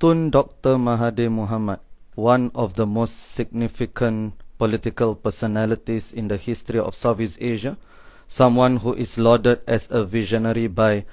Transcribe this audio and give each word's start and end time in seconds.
Tun 0.00 0.30
Dr. 0.30 0.80
Mahathir 0.80 1.28
Mohamad, 1.28 1.78
one 2.14 2.50
of 2.54 2.72
the 2.72 2.86
most 2.86 3.36
significant 3.36 4.32
political 4.56 5.14
personalities 5.14 6.14
in 6.14 6.26
the 6.28 6.38
history 6.38 6.80
of 6.80 6.94
Southeast 6.94 7.36
Asia, 7.38 7.76
someone 8.26 8.78
who 8.78 8.94
is 8.94 9.18
lauded 9.18 9.60
as 9.66 9.88
a 9.90 10.02
visionary 10.02 10.68
by 10.68 11.04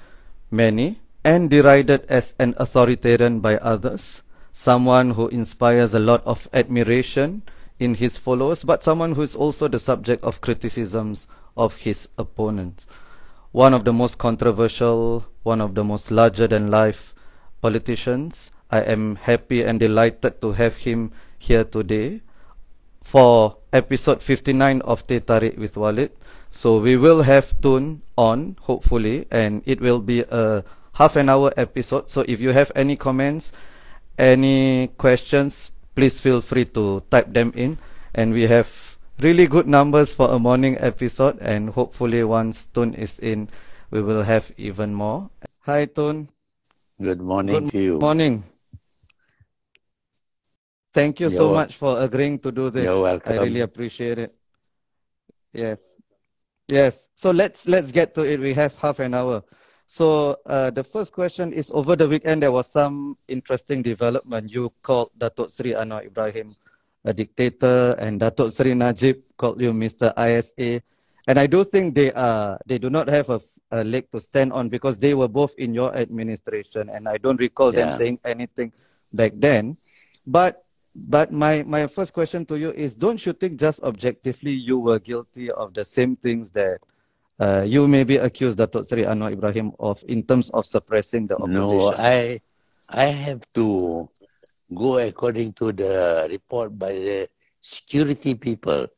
many 0.50 1.00
and 1.22 1.50
derided 1.50 2.06
as 2.08 2.32
an 2.38 2.54
authoritarian 2.56 3.40
by 3.40 3.58
others, 3.58 4.22
someone 4.54 5.10
who 5.10 5.28
inspires 5.28 5.92
a 5.92 6.00
lot 6.00 6.24
of 6.24 6.48
admiration 6.54 7.42
in 7.78 7.92
his 7.92 8.16
followers, 8.16 8.64
but 8.64 8.82
someone 8.82 9.12
who 9.12 9.20
is 9.20 9.36
also 9.36 9.68
the 9.68 9.78
subject 9.78 10.24
of 10.24 10.40
criticisms 10.40 11.28
of 11.58 11.76
his 11.84 12.08
opponents. 12.16 12.86
One 13.52 13.74
of 13.74 13.84
the 13.84 13.92
most 13.92 14.16
controversial, 14.16 15.26
one 15.42 15.60
of 15.60 15.74
the 15.74 15.84
most 15.84 16.10
larger 16.10 16.48
than 16.48 16.70
life 16.70 17.14
politicians. 17.60 18.50
I 18.70 18.80
am 18.80 19.16
happy 19.16 19.62
and 19.62 19.80
delighted 19.80 20.40
to 20.42 20.52
have 20.52 20.84
him 20.84 21.12
here 21.38 21.64
today 21.64 22.20
for 23.02 23.56
episode 23.72 24.20
59 24.22 24.82
of 24.82 25.06
Teh 25.06 25.20
Tarik 25.20 25.56
with 25.56 25.76
Walid. 25.76 26.12
So 26.50 26.78
we 26.78 26.96
will 26.96 27.22
have 27.22 27.56
Tun 27.60 28.02
on, 28.16 28.56
hopefully, 28.60 29.26
and 29.30 29.62
it 29.64 29.80
will 29.80 30.00
be 30.00 30.20
a 30.28 30.64
half 30.92 31.16
an 31.16 31.28
hour 31.28 31.52
episode. 31.56 32.10
So 32.10 32.24
if 32.28 32.40
you 32.40 32.52
have 32.52 32.72
any 32.76 32.96
comments, 32.96 33.52
any 34.18 34.88
questions, 34.98 35.72
please 35.94 36.20
feel 36.20 36.40
free 36.40 36.66
to 36.76 37.02
type 37.10 37.32
them 37.32 37.52
in. 37.56 37.78
And 38.14 38.32
we 38.32 38.48
have 38.48 38.98
really 39.20 39.46
good 39.46 39.66
numbers 39.66 40.12
for 40.12 40.28
a 40.28 40.38
morning 40.38 40.76
episode. 40.80 41.38
And 41.40 41.70
hopefully, 41.70 42.24
once 42.24 42.66
Tun 42.74 42.92
is 42.92 43.18
in, 43.18 43.48
we 43.90 44.02
will 44.02 44.22
have 44.22 44.52
even 44.58 44.92
more. 44.92 45.30
Hi, 45.64 45.86
Tun. 45.86 46.28
Good 47.00 47.22
morning 47.22 47.64
good 47.64 47.70
to 47.72 47.78
you. 47.78 47.92
Good 47.92 48.00
morning. 48.02 48.44
Thank 50.92 51.20
you 51.20 51.28
You're 51.28 51.36
so 51.36 51.46
wel- 51.46 51.54
much 51.54 51.76
for 51.76 52.00
agreeing 52.00 52.38
to 52.40 52.52
do 52.52 52.70
this. 52.70 52.84
You're 52.84 53.02
welcome. 53.02 53.32
I 53.32 53.42
really 53.42 53.60
appreciate 53.60 54.18
it. 54.18 54.34
Yes. 55.52 55.92
Yes. 56.68 57.08
So 57.14 57.30
let's 57.30 57.66
let's 57.66 57.92
get 57.92 58.14
to 58.14 58.22
it. 58.22 58.40
We 58.40 58.52
have 58.54 58.76
half 58.76 58.98
an 58.98 59.14
hour. 59.14 59.42
So 59.86 60.36
uh, 60.44 60.70
the 60.70 60.84
first 60.84 61.12
question 61.12 61.52
is 61.52 61.70
over 61.72 61.96
the 61.96 62.06
weekend 62.06 62.42
there 62.42 62.52
was 62.52 62.70
some 62.70 63.16
interesting 63.26 63.80
development. 63.80 64.52
You 64.52 64.72
called 64.82 65.10
Datuk 65.18 65.48
Sri 65.48 65.72
Anwar 65.72 66.04
Ibrahim 66.04 66.52
a 67.04 67.12
dictator 67.12 67.96
and 67.98 68.20
Datuk 68.20 68.52
Sri 68.54 68.74
Najib 68.74 69.22
called 69.36 69.60
you 69.60 69.72
Mr. 69.72 70.12
ISA. 70.18 70.82
And 71.26 71.38
I 71.38 71.46
do 71.46 71.64
think 71.64 71.94
they 71.94 72.12
are 72.12 72.58
they 72.66 72.78
do 72.78 72.90
not 72.90 73.08
have 73.08 73.28
a, 73.28 73.40
a 73.70 73.84
leg 73.84 74.10
to 74.12 74.20
stand 74.20 74.52
on 74.52 74.68
because 74.68 74.96
they 74.96 75.14
were 75.14 75.28
both 75.28 75.52
in 75.56 75.72
your 75.72 75.94
administration 75.96 76.88
and 76.88 77.08
I 77.08 77.16
don't 77.16 77.40
recall 77.40 77.72
them 77.72 77.92
saying 77.92 78.20
anything 78.24 78.72
back 79.12 79.32
then. 79.36 79.76
But 80.26 80.64
but 81.06 81.30
my, 81.30 81.62
my 81.66 81.86
first 81.86 82.12
question 82.12 82.44
to 82.46 82.58
you 82.58 82.70
is 82.72 82.96
don't 82.96 83.24
you 83.24 83.32
think 83.32 83.58
just 83.58 83.82
objectively 83.82 84.50
you 84.52 84.78
were 84.78 84.98
guilty 84.98 85.50
of 85.50 85.74
the 85.74 85.84
same 85.84 86.16
things 86.16 86.50
that 86.50 86.80
uh, 87.38 87.62
you 87.66 87.86
maybe 87.86 88.16
accused 88.16 88.58
Datuk 88.58 88.88
Sri 88.88 89.04
Anwar 89.04 89.32
Ibrahim 89.32 89.72
of 89.78 90.02
in 90.08 90.22
terms 90.24 90.50
of 90.50 90.66
suppressing 90.66 91.28
the 91.28 91.36
opposition? 91.36 91.78
No? 91.78 91.92
I 91.92 92.40
I 92.88 93.04
have 93.04 93.42
to 93.54 94.08
go 94.74 94.98
according 94.98 95.52
to 95.54 95.72
the 95.72 96.26
report 96.30 96.76
by 96.76 96.92
the 96.92 97.28
security 97.60 98.34
people, 98.34 98.88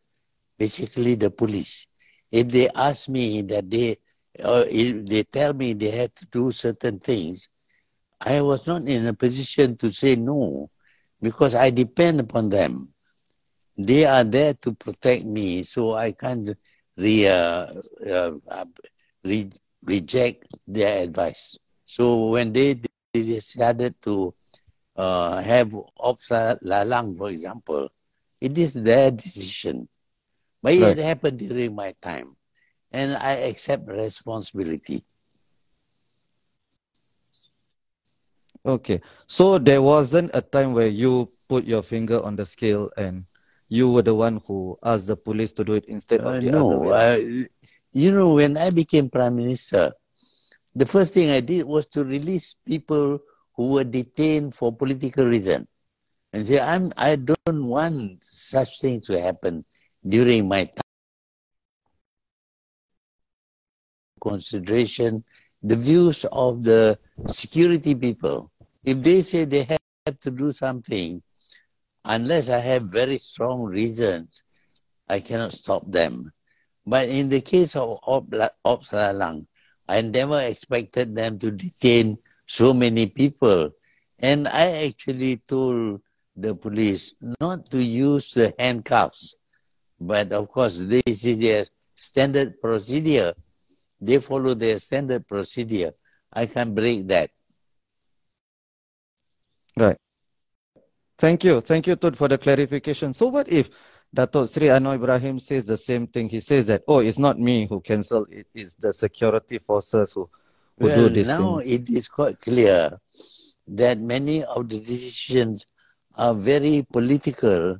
basically 0.57 1.17
the 1.17 1.31
police. 1.31 1.87
If 2.33 2.49
they 2.49 2.69
ask 2.71 3.09
me 3.09 3.43
that 3.43 3.69
they, 3.69 3.99
or 4.43 4.65
if 4.69 5.05
they 5.05 5.25
tell 5.25 5.53
me 5.53 5.75
they 5.75 5.91
have 5.91 6.13
to 6.13 6.27
do 6.27 6.53
certain 6.53 6.99
things, 6.99 7.49
I 8.21 8.41
was 8.41 8.67
not 8.67 8.83
in 8.83 9.07
a 9.07 9.13
position 9.13 9.77
to 9.79 9.93
say 9.93 10.17
no, 10.17 10.71
because 11.21 11.55
I 11.55 11.71
depend 11.71 12.21
upon 12.21 12.51
them. 12.51 12.89
They 13.77 14.05
are 14.05 14.25
there 14.25 14.55
to 14.55 14.73
protect 14.75 15.25
me, 15.25 15.63
so 15.63 15.95
I 15.95 16.13
can't 16.13 16.51
re, 16.97 17.27
uh, 17.29 17.67
uh, 18.09 18.33
re, 19.25 19.51
reject 19.85 20.47
their 20.67 21.03
advice. 21.05 21.59
So 21.87 22.29
when 22.31 22.53
they, 22.53 22.75
they 22.75 23.23
decided 23.23 23.73
to 24.03 24.35
uh, 24.97 25.41
have 25.43 25.75
Ops 25.99 26.29
Lalang, 26.63 27.17
for 27.17 27.31
example, 27.31 27.89
it 28.41 28.59
is 28.59 28.75
their 28.75 29.11
decision. 29.11 29.89
But 30.63 30.75
Right. 30.77 30.97
it 30.97 30.99
happened 30.99 31.39
during 31.39 31.75
my 31.75 31.95
time, 32.03 32.37
and 32.93 33.17
I 33.17 33.33
accept 33.51 33.89
responsibility. 33.89 35.05
Okay. 38.65 39.01
So 39.27 39.59
there 39.59 39.83
wasn't 39.83 40.31
a 40.35 40.43
time 40.43 40.73
where 40.75 40.89
you 40.89 41.33
put 41.49 41.65
your 41.65 41.83
finger 41.83 42.23
on 42.23 42.37
the 42.37 42.47
scale 42.47 42.91
and 42.97 43.25
you 43.69 43.91
were 43.91 44.03
the 44.03 44.15
one 44.15 44.41
who 44.47 44.79
asked 44.83 45.07
the 45.07 45.17
police 45.17 45.53
to 45.55 45.65
do 45.65 45.75
it 45.75 45.85
instead 45.87 46.25
Uh, 46.25 46.25
of 46.25 46.41
the 46.41 46.51
other 46.51 46.79
no, 46.79 46.81
way. 46.81 46.95
uh, 46.95 47.19
you 47.93 48.11
know, 48.13 48.35
when 48.35 48.57
I 48.57 48.71
became 48.71 49.09
prime 49.11 49.37
minister, 49.37 49.93
the 50.75 50.87
first 50.87 51.15
thing 51.15 51.31
I 51.31 51.41
did 51.41 51.67
was 51.67 51.87
to 51.95 52.05
release 52.05 52.55
people 52.67 53.21
who 53.57 53.69
were 53.69 53.85
detained 53.85 54.55
for 54.55 54.75
political 54.75 55.25
reason, 55.27 55.67
and 56.33 56.47
say, 56.47 56.61
"I'm 56.61 56.93
I 56.97 57.17
don't 57.17 57.67
want 57.69 58.23
such 58.25 58.81
things 58.81 59.07
to 59.07 59.21
happen 59.21 59.65
during 60.07 60.49
my 60.49 60.65
time." 60.65 60.83
Consideration 64.21 65.25
the 65.63 65.77
views 65.77 66.25
of 66.33 66.63
the 66.63 66.99
security 67.29 67.95
people. 67.95 68.51
If 68.85 69.03
they 69.03 69.21
say 69.23 69.45
they 69.45 69.65
have 69.65 70.19
to 70.21 70.31
do 70.31 70.53
something, 70.53 71.23
unless 72.05 72.49
I 72.49 72.59
have 72.59 72.85
very 72.85 73.19
strong 73.19 73.65
reasons, 73.65 74.43
I 75.09 75.21
cannot 75.21 75.53
stop 75.53 75.83
them. 75.87 76.33
But 76.87 77.09
in 77.09 77.29
the 77.29 77.41
case 77.41 77.77
of 77.77 77.99
Op- 78.07 78.33
Ops 78.65 78.93
Lalang, 78.93 79.47
I 79.89 80.01
never 80.01 80.41
expected 80.41 81.15
them 81.15 81.39
to 81.41 81.51
detain 81.51 82.19
so 82.47 82.73
many 82.73 83.07
people. 83.07 83.71
And 84.19 84.49
I 84.49 84.87
actually 84.87 85.39
told 85.39 86.01
the 86.37 86.55
police 86.55 87.15
not 87.41 87.67
to 87.67 87.83
use 87.83 88.33
the 88.33 88.55
handcuffs. 88.59 89.35
But 90.01 90.33
of 90.33 90.49
course, 90.49 90.79
this 90.79 91.03
is 91.27 91.39
their 91.39 91.65
standard 91.95 92.61
procedure. 92.61 93.35
They 94.01 94.19
follow 94.19 94.55
their 94.55 94.79
standard 94.79 95.27
procedure. 95.27 95.93
I 96.33 96.47
can't 96.47 96.75
break 96.75 97.07
that. 97.09 97.31
Right. 99.77 99.97
Thank 101.19 101.45
you. 101.45 101.61
Thank 101.61 101.87
you, 101.87 101.97
Tun, 101.97 102.15
for 102.15 102.29
the 102.29 102.39
clarification. 102.39 103.13
So 103.13 103.27
what 103.29 103.49
if 103.49 103.69
Datuk 104.15 104.53
Sri 104.53 104.69
Anwar 104.69 104.95
Ibrahim 104.95 105.39
says 105.39 105.65
the 105.65 105.77
same 105.77 106.07
thing? 106.07 106.29
He 106.29 106.41
says 106.41 106.65
that, 106.67 106.83
oh, 106.89 107.01
it's 107.01 107.19
not 107.19 107.39
me 107.39 107.67
who 107.67 107.81
cancelled 107.81 108.29
it, 108.31 108.47
it's 108.55 108.75
the 108.75 108.93
security 108.93 109.59
forces 109.59 110.13
who, 110.15 110.29
who 110.79 110.87
Well, 110.87 111.09
do 111.09 111.15
these 111.15 111.27
now 111.29 111.61
things. 111.61 111.73
it 111.75 111.91
is 111.91 112.09
quite 112.09 112.41
clear 112.41 112.99
that 113.69 113.99
many 113.99 114.45
of 114.45 114.69
the 114.69 114.81
decisions 114.81 115.67
are 116.17 116.35
very 116.35 116.87
political 116.91 117.79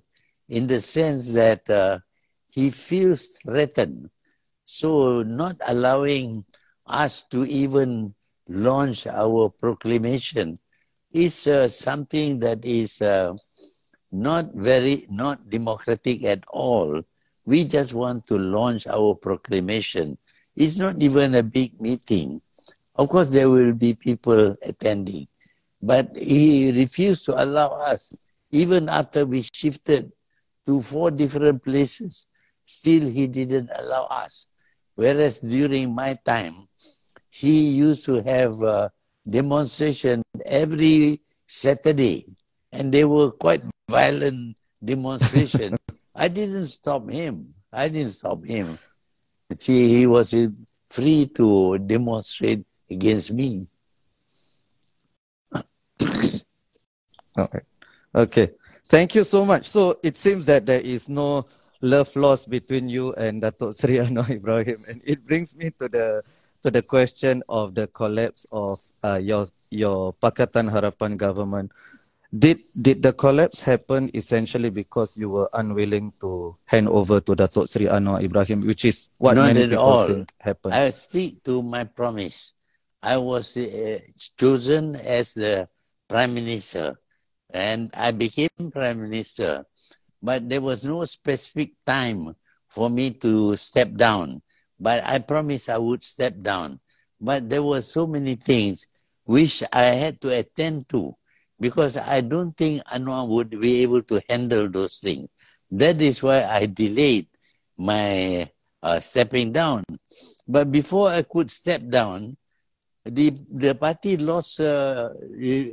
in 0.49 0.67
the 0.67 0.81
sense 0.81 1.33
that 1.33 1.69
uh, 1.71 1.99
he 2.51 2.71
feels 2.71 3.39
threatened. 3.43 4.11
So, 4.73 5.25
not 5.25 5.57
allowing 5.67 6.45
us 6.87 7.25
to 7.35 7.43
even 7.45 8.15
launch 8.47 9.05
our 9.09 9.51
proclamation 9.51 10.55
is 11.13 11.49
uh, 11.49 11.67
something 11.67 12.39
that 12.39 12.65
is 12.65 13.03
uh, 13.03 13.35
not 14.13 14.55
very, 14.55 15.07
not 15.11 15.51
democratic 15.51 16.23
at 16.23 16.45
all. 16.47 17.03
We 17.45 17.65
just 17.65 17.95
want 17.95 18.29
to 18.29 18.39
launch 18.39 18.87
our 18.87 19.17
proclamation. 19.17 20.17
It's 20.55 20.79
not 20.79 21.03
even 21.03 21.35
a 21.35 21.43
big 21.43 21.81
meeting. 21.81 22.41
Of 22.95 23.09
course, 23.09 23.33
there 23.33 23.51
will 23.51 23.73
be 23.73 23.95
people 23.95 24.55
attending, 24.63 25.27
but 25.83 26.15
he 26.17 26.71
refused 26.71 27.25
to 27.27 27.43
allow 27.43 27.71
us. 27.71 28.09
Even 28.53 28.89
after 28.89 29.27
we 29.27 29.43
shifted 29.53 30.13
to 30.65 30.81
four 30.81 31.11
different 31.11 31.65
places, 31.65 32.29
still 32.65 33.09
he 33.09 33.27
didn't 33.27 33.69
allow 33.75 34.05
us. 34.05 34.47
Whereas 34.95 35.41
during 35.41 35.95
my 35.95 36.15
time, 36.25 36.69
he 37.29 37.71
used 37.71 38.05
to 38.07 38.23
have 38.23 38.61
a 38.63 38.93
demonstration 39.29 40.23
every 40.45 41.21
Saturday, 41.47 42.27
and 42.73 42.93
they 42.93 43.05
were 43.05 43.31
quite 43.31 43.63
violent 43.89 44.59
demonstration. 44.83 45.77
I 46.15 46.29
didn't 46.29 46.67
stop 46.67 47.09
him. 47.09 47.55
I 47.73 47.89
didn't 47.89 48.13
stop 48.13 48.45
him. 48.45 48.79
See, 49.57 49.89
he 49.89 50.07
was 50.07 50.35
free 50.91 51.27
to 51.35 51.79
demonstrate 51.79 52.65
against 52.91 53.33
me. 53.33 53.67
Okay. 57.39 57.61
Okay. 58.13 58.51
Thank 58.89 59.15
you 59.15 59.23
so 59.23 59.45
much. 59.45 59.69
So 59.69 60.01
it 60.03 60.17
seems 60.19 60.47
that 60.47 60.67
there 60.67 60.81
is 60.81 61.09
no 61.09 61.47
love 61.81 62.15
lost 62.17 62.51
between 62.51 62.89
you 62.89 63.13
and 63.15 63.43
Datuk 63.43 63.79
Sri 63.79 63.97
Anwar 63.97 64.29
Ibrahim. 64.39 64.77
And 64.89 65.01
it 65.05 65.25
brings 65.27 65.57
me 65.57 65.71
to 65.81 65.89
the 65.89 66.23
to 66.63 66.71
the 66.71 66.83
question 66.83 67.43
of 67.49 67.75
the 67.75 67.87
collapse 67.89 68.47
of 68.53 68.81
uh, 69.03 69.17
your 69.23 69.49
your 69.71 70.13
Pakatan 70.21 70.69
Harapan 70.71 71.17
government. 71.17 71.73
did 72.31 72.63
did 72.79 73.03
the 73.03 73.11
collapse 73.13 73.59
happen 73.61 74.07
essentially 74.15 74.71
because 74.71 75.17
you 75.19 75.29
were 75.29 75.51
unwilling 75.53 76.15
to 76.23 76.55
hand 76.67 76.87
over 76.87 77.19
to 77.19 77.35
Datuk 77.35 77.67
Sri 77.67 77.87
Anwar 77.91 78.23
Ibrahim, 78.23 78.63
which 78.63 78.85
is 78.87 79.11
what 79.19 79.35
Not 79.35 79.51
many 79.51 79.67
at 79.67 79.71
people 79.75 79.83
all. 79.83 80.07
think 80.07 80.31
happened? 80.39 80.75
I 80.75 80.91
stick 80.95 81.43
to 81.45 81.63
my 81.63 81.83
promise. 81.85 82.55
I 83.03 83.17
was 83.17 83.57
uh, 83.57 83.99
chosen 84.39 84.95
as 84.95 85.35
the 85.35 85.67
prime 86.07 86.35
minister, 86.35 86.95
and 87.51 87.91
I 87.99 88.13
became 88.15 88.71
prime 88.71 89.01
minister. 89.11 89.67
But 90.23 90.49
there 90.49 90.61
was 90.61 90.85
no 90.85 91.05
specific 91.05 91.73
time 91.87 92.35
for 92.69 92.91
me 92.91 93.11
to 93.25 93.57
step 93.57 93.95
down. 93.95 94.43
But 94.79 95.05
I 95.05 95.19
promised 95.19 95.69
I 95.69 95.79
would 95.79 96.05
step 96.05 96.35
down. 96.41 96.81
But 97.21 97.49
there 97.49 97.63
were 97.63 97.83
so 97.83 98.07
many 98.07 98.35
things 98.37 98.87
which 99.25 99.63
I 99.73 99.85
had 99.97 100.21
to 100.23 100.29
attend 100.39 100.89
to 100.91 101.15
because 101.61 101.97
I 101.97 102.23
don't 102.23 102.57
think 102.57 102.83
Anwar 102.85 103.29
would 103.29 103.61
be 103.61 103.83
able 103.83 104.03
to 104.03 104.21
handle 104.29 104.69
those 104.69 104.99
things. 104.99 105.29
That 105.71 106.01
is 106.01 106.23
why 106.23 106.45
I 106.45 106.67
delayed 106.67 107.29
my 107.77 108.49
uh, 108.83 109.01
stepping 109.01 109.53
down. 109.53 109.85
But 110.49 110.73
before 110.73 111.11
I 111.11 111.23
could 111.23 111.51
step 111.51 111.87
down, 111.87 112.37
the 113.05 113.33
the 113.53 113.75
party 113.75 114.17
lost 114.17 114.61
uh, 114.61 115.11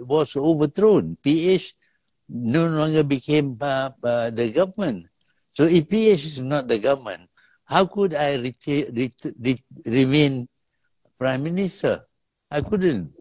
was 0.06 0.36
overthrown. 0.36 1.18
PH 1.24 1.74
no 2.30 2.68
longer 2.68 3.04
became 3.04 3.58
uh, 3.62 3.92
uh, 4.04 4.30
the 4.30 4.52
government. 4.52 5.08
So 5.54 5.68
PH 5.68 6.26
is 6.26 6.40
not 6.40 6.68
the 6.68 6.78
government, 6.80 7.30
how 7.66 7.86
could 7.86 8.14
I 8.14 8.38
reta- 8.38 8.92
ret- 8.96 9.36
re- 9.40 9.66
remain 9.86 10.48
prime 11.18 11.44
minister? 11.44 12.06
I 12.50 12.62
couldn't, 12.62 13.12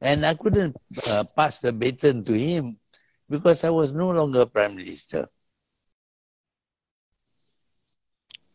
and 0.00 0.26
I 0.26 0.34
couldn't 0.34 0.76
uh, 1.06 1.24
pass 1.36 1.60
the 1.60 1.72
baton 1.72 2.24
to 2.24 2.36
him 2.36 2.76
because 3.30 3.64
I 3.64 3.70
was 3.70 3.92
no 3.92 4.10
longer 4.10 4.44
prime 4.46 4.76
minister. 4.76 5.28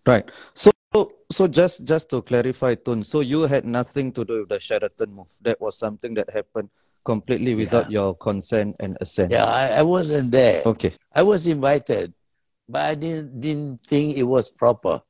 Right. 0.05 0.29
So 0.53 0.71
so 1.31 1.47
just 1.47 1.85
just 1.85 2.09
to 2.09 2.21
clarify, 2.21 2.75
Tun, 2.75 3.03
so 3.03 3.21
you 3.21 3.43
had 3.43 3.65
nothing 3.65 4.11
to 4.13 4.25
do 4.25 4.41
with 4.41 4.49
the 4.49 4.59
Sheraton 4.59 5.13
move. 5.13 5.31
That 5.41 5.59
was 5.61 5.77
something 5.77 6.13
that 6.15 6.29
happened 6.29 6.69
completely 7.03 7.55
without 7.55 7.89
Yeah. 7.91 8.01
your 8.01 8.15
consent 8.15 8.75
and 8.79 8.97
assent. 9.01 9.31
Yeah, 9.31 9.45
I, 9.45 9.79
I 9.79 9.83
wasn't 9.83 10.31
there. 10.31 10.63
Okay. 10.65 10.93
I 11.13 11.23
was 11.23 11.47
invited, 11.47 12.13
but 12.69 12.81
I 12.85 12.95
didn't 12.95 13.39
didn't 13.39 13.81
think 13.81 14.17
it 14.17 14.23
was 14.23 14.49
proper, 14.49 15.01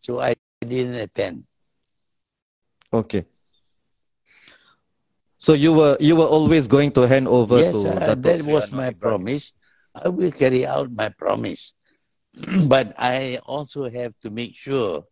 so 0.00 0.20
I 0.20 0.34
didn't 0.60 0.96
attend. 0.96 1.44
Okay. 2.92 3.24
So 5.38 5.54
you 5.54 5.72
were 5.72 5.96
you 6.00 6.16
were 6.16 6.26
always 6.28 6.68
going 6.68 6.92
to 6.92 7.08
hand 7.08 7.26
over 7.28 7.58
yes, 7.60 7.72
to 7.72 7.88
uh, 7.88 8.14
that 8.14 8.42
was 8.44 8.70
my 8.72 8.90
Ibrahim. 8.90 8.98
promise. 9.00 9.52
I 9.94 10.08
will 10.08 10.30
carry 10.30 10.66
out 10.66 10.92
my 10.92 11.08
promise, 11.08 11.74
but 12.68 12.94
I 12.98 13.38
also 13.46 13.88
have 13.90 14.14
to 14.22 14.30
make 14.30 14.54
sure 14.54 15.04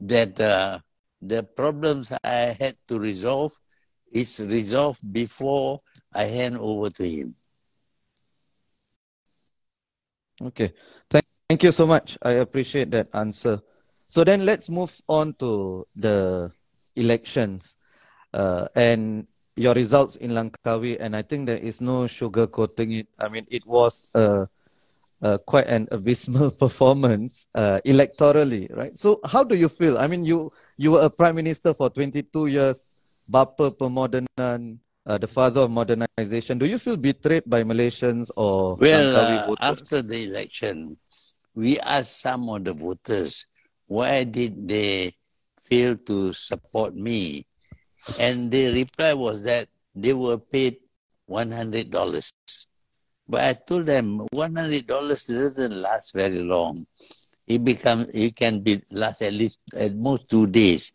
that 0.00 0.38
uh, 0.40 0.78
the 1.20 1.42
problems 1.42 2.12
I 2.22 2.56
had 2.58 2.76
to 2.88 2.98
resolve 2.98 3.52
is 4.14 4.40
resolved 4.40 5.02
before 5.12 5.78
I 6.14 6.24
hand 6.24 6.56
over 6.58 6.88
to 6.90 7.04
him. 7.04 7.34
Okay. 10.40 10.72
Thank, 11.10 11.24
thank 11.48 11.62
you 11.62 11.72
so 11.72 11.86
much. 11.86 12.16
I 12.22 12.32
appreciate 12.42 12.90
that 12.92 13.08
answer. 13.12 13.60
So 14.08 14.22
then 14.24 14.46
let's 14.46 14.70
move 14.70 14.94
on 15.08 15.34
to 15.34 15.86
the 15.96 16.50
elections 16.96 17.74
uh, 18.32 18.68
and 18.74 19.26
your 19.56 19.74
results 19.74 20.16
in 20.16 20.30
Langkawi. 20.30 20.96
And 21.00 21.16
I 21.16 21.22
think 21.22 21.46
there 21.46 21.58
is 21.58 21.80
no 21.80 22.04
sugarcoating 22.04 23.00
it. 23.00 23.08
I 23.18 23.28
mean, 23.28 23.46
it 23.50 23.66
was 23.66 24.10
uh, 24.14 24.46
uh, 25.22 25.38
quite 25.38 25.66
an 25.66 25.88
abysmal 25.90 26.50
performance 26.60 27.46
uh, 27.54 27.80
electorally, 27.86 28.74
right? 28.76 28.96
So 28.98 29.20
how 29.24 29.42
do 29.42 29.54
you 29.54 29.68
feel? 29.68 29.98
I 29.98 30.06
mean, 30.06 30.24
you 30.24 30.52
you 30.76 30.92
were 30.92 31.02
a 31.02 31.10
prime 31.10 31.36
minister 31.36 31.72
for 31.74 31.90
22 31.90 32.46
years, 32.46 32.93
Bapa 33.30 33.70
Pemodenan, 33.76 34.78
uh, 35.06 35.18
the 35.18 35.26
father 35.26 35.62
of 35.62 35.70
modernization. 35.70 36.58
Do 36.58 36.66
you 36.66 36.78
feel 36.78 36.96
betrayed 36.96 37.44
by 37.46 37.62
Malaysians 37.64 38.30
or 38.36 38.76
Well, 38.76 39.16
uh, 39.16 39.54
after 39.60 40.02
the 40.02 40.24
election, 40.24 40.96
we 41.54 41.78
asked 41.80 42.20
some 42.20 42.48
of 42.48 42.64
the 42.64 42.72
voters 42.72 43.46
why 43.86 44.24
did 44.24 44.68
they 44.68 45.14
fail 45.62 45.96
to 45.96 46.32
support 46.32 46.94
me, 46.94 47.46
and 48.18 48.50
the 48.50 48.72
reply 48.72 49.14
was 49.14 49.44
that 49.44 49.68
they 49.94 50.12
were 50.12 50.38
paid 50.38 50.78
one 51.26 51.50
hundred 51.52 51.90
dollars. 51.90 52.32
But 53.28 53.40
I 53.40 53.52
told 53.54 53.86
them 53.86 54.26
one 54.32 54.56
hundred 54.56 54.86
dollars 54.86 55.24
doesn't 55.24 55.80
last 55.80 56.12
very 56.12 56.40
long. 56.40 56.86
It 57.46 57.64
become 57.64 58.06
it 58.12 58.36
can 58.36 58.60
be 58.60 58.82
last 58.90 59.22
at 59.22 59.32
least 59.32 59.60
at 59.76 59.94
most 59.96 60.28
two 60.28 60.46
days. 60.46 60.92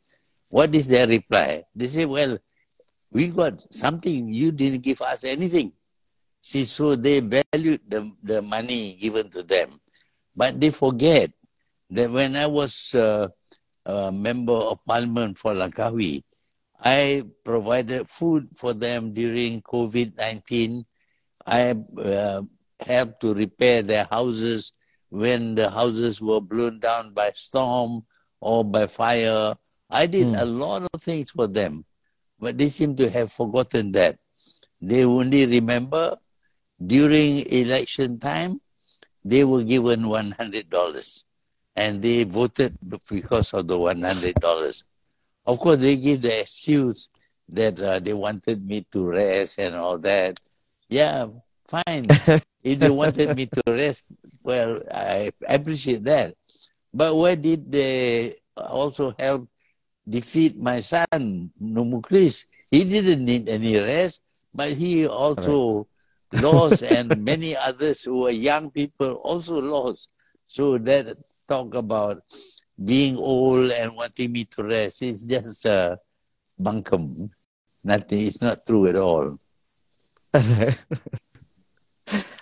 What 0.49 0.73
is 0.75 0.87
their 0.87 1.07
reply? 1.07 1.63
They 1.75 1.87
say, 1.87 2.05
"Well, 2.05 2.37
we 3.11 3.27
got 3.27 3.65
something. 3.73 4.33
You 4.33 4.51
didn't 4.51 4.81
give 4.81 5.01
us 5.01 5.23
anything." 5.23 5.73
See, 6.41 6.65
so 6.65 6.95
they 6.95 7.19
valued 7.19 7.81
the, 7.87 8.11
the 8.23 8.41
money 8.41 8.95
given 8.95 9.29
to 9.31 9.43
them. 9.43 9.79
But 10.35 10.59
they 10.59 10.71
forget 10.71 11.31
that 11.91 12.09
when 12.09 12.35
I 12.35 12.47
was 12.47 12.95
uh, 12.95 13.27
a 13.85 14.11
member 14.11 14.53
of 14.53 14.79
parliament 14.85 15.37
for 15.37 15.53
Langkawi, 15.53 16.23
I 16.79 17.25
provided 17.43 18.07
food 18.07 18.47
for 18.55 18.73
them 18.73 19.13
during 19.13 19.61
COVID 19.61 20.17
19. 20.17 20.85
I 21.45 21.75
uh, 21.97 22.41
helped 22.79 23.19
to 23.21 23.33
repair 23.33 23.81
their 23.81 24.07
houses 24.09 24.73
when 25.09 25.55
the 25.55 25.69
houses 25.69 26.21
were 26.21 26.39
blown 26.39 26.79
down 26.79 27.13
by 27.13 27.31
storm 27.35 28.05
or 28.39 28.63
by 28.63 28.87
fire. 28.87 29.55
I 29.89 30.05
did 30.07 30.27
Hmm. 30.27 30.35
a 30.35 30.45
lot 30.45 30.87
of 30.93 31.01
things 31.01 31.31
for 31.31 31.47
them, 31.47 31.85
but 32.39 32.57
they 32.57 32.69
seem 32.69 32.95
to 32.97 33.09
have 33.09 33.31
forgotten 33.31 33.91
that. 33.93 34.17
They 34.81 35.05
only 35.05 35.45
remember 35.45 36.17
during 36.85 37.45
election 37.47 38.19
time, 38.19 38.61
they 39.23 39.43
were 39.43 39.63
given 39.63 40.07
$100 40.09 41.25
and 41.75 42.01
they 42.01 42.23
voted 42.23 42.77
because 43.09 43.53
of 43.53 43.67
the 43.67 43.77
$100. 43.79 44.83
Of 45.45 45.59
course, 45.59 45.79
they 45.79 45.95
give 45.97 46.21
the 46.21 46.41
excuse 46.41 47.09
that 47.49 47.79
uh, 47.79 47.99
they 47.99 48.13
wanted 48.13 48.65
me 48.65 48.85
to 48.91 49.05
rest 49.07 49.59
and 49.59 49.75
all 49.75 49.97
that. 49.99 50.39
Yeah, 50.89 51.27
fine. 51.67 52.05
if 52.63 52.79
they 52.79 52.89
wanted 52.89 53.35
me 53.35 53.47
to 53.47 53.61
rest, 53.67 54.03
well, 54.43 54.81
I 54.91 55.31
appreciate 55.47 56.03
that. 56.05 56.35
But 56.93 57.15
why 57.15 57.35
did 57.35 57.71
they 57.71 58.35
also 58.55 59.13
help 59.17 59.47
defeat 60.09 60.57
my 60.57 60.79
son, 60.79 61.51
Mukhriz? 61.61 62.45
He 62.71 62.83
didn't 62.83 63.25
need 63.25 63.49
any 63.49 63.77
rest, 63.77 64.21
but 64.53 64.69
he 64.73 65.07
also 65.07 65.87
lost, 66.33 66.83
and 66.83 67.23
many 67.23 67.55
others 67.55 68.03
who 68.03 68.21
were 68.21 68.31
young 68.31 68.69
people 68.71 69.21
also 69.23 69.59
lost. 69.61 70.09
So 70.47 70.77
that 70.77 71.17
talk 71.47 71.73
about 71.75 72.23
being 72.77 73.17
old 73.17 73.71
and 73.71 73.95
wanting 73.95 74.31
me 74.31 74.45
to 74.45 74.63
rest 74.63 75.01
is 75.01 75.21
just 75.23 75.65
uh, 75.65 75.97
bunkum. 76.61 77.29
Nothing. 77.83 78.27
It's 78.27 78.41
not 78.41 78.65
true 78.65 78.87
at 78.87 78.95
all. 78.95 79.39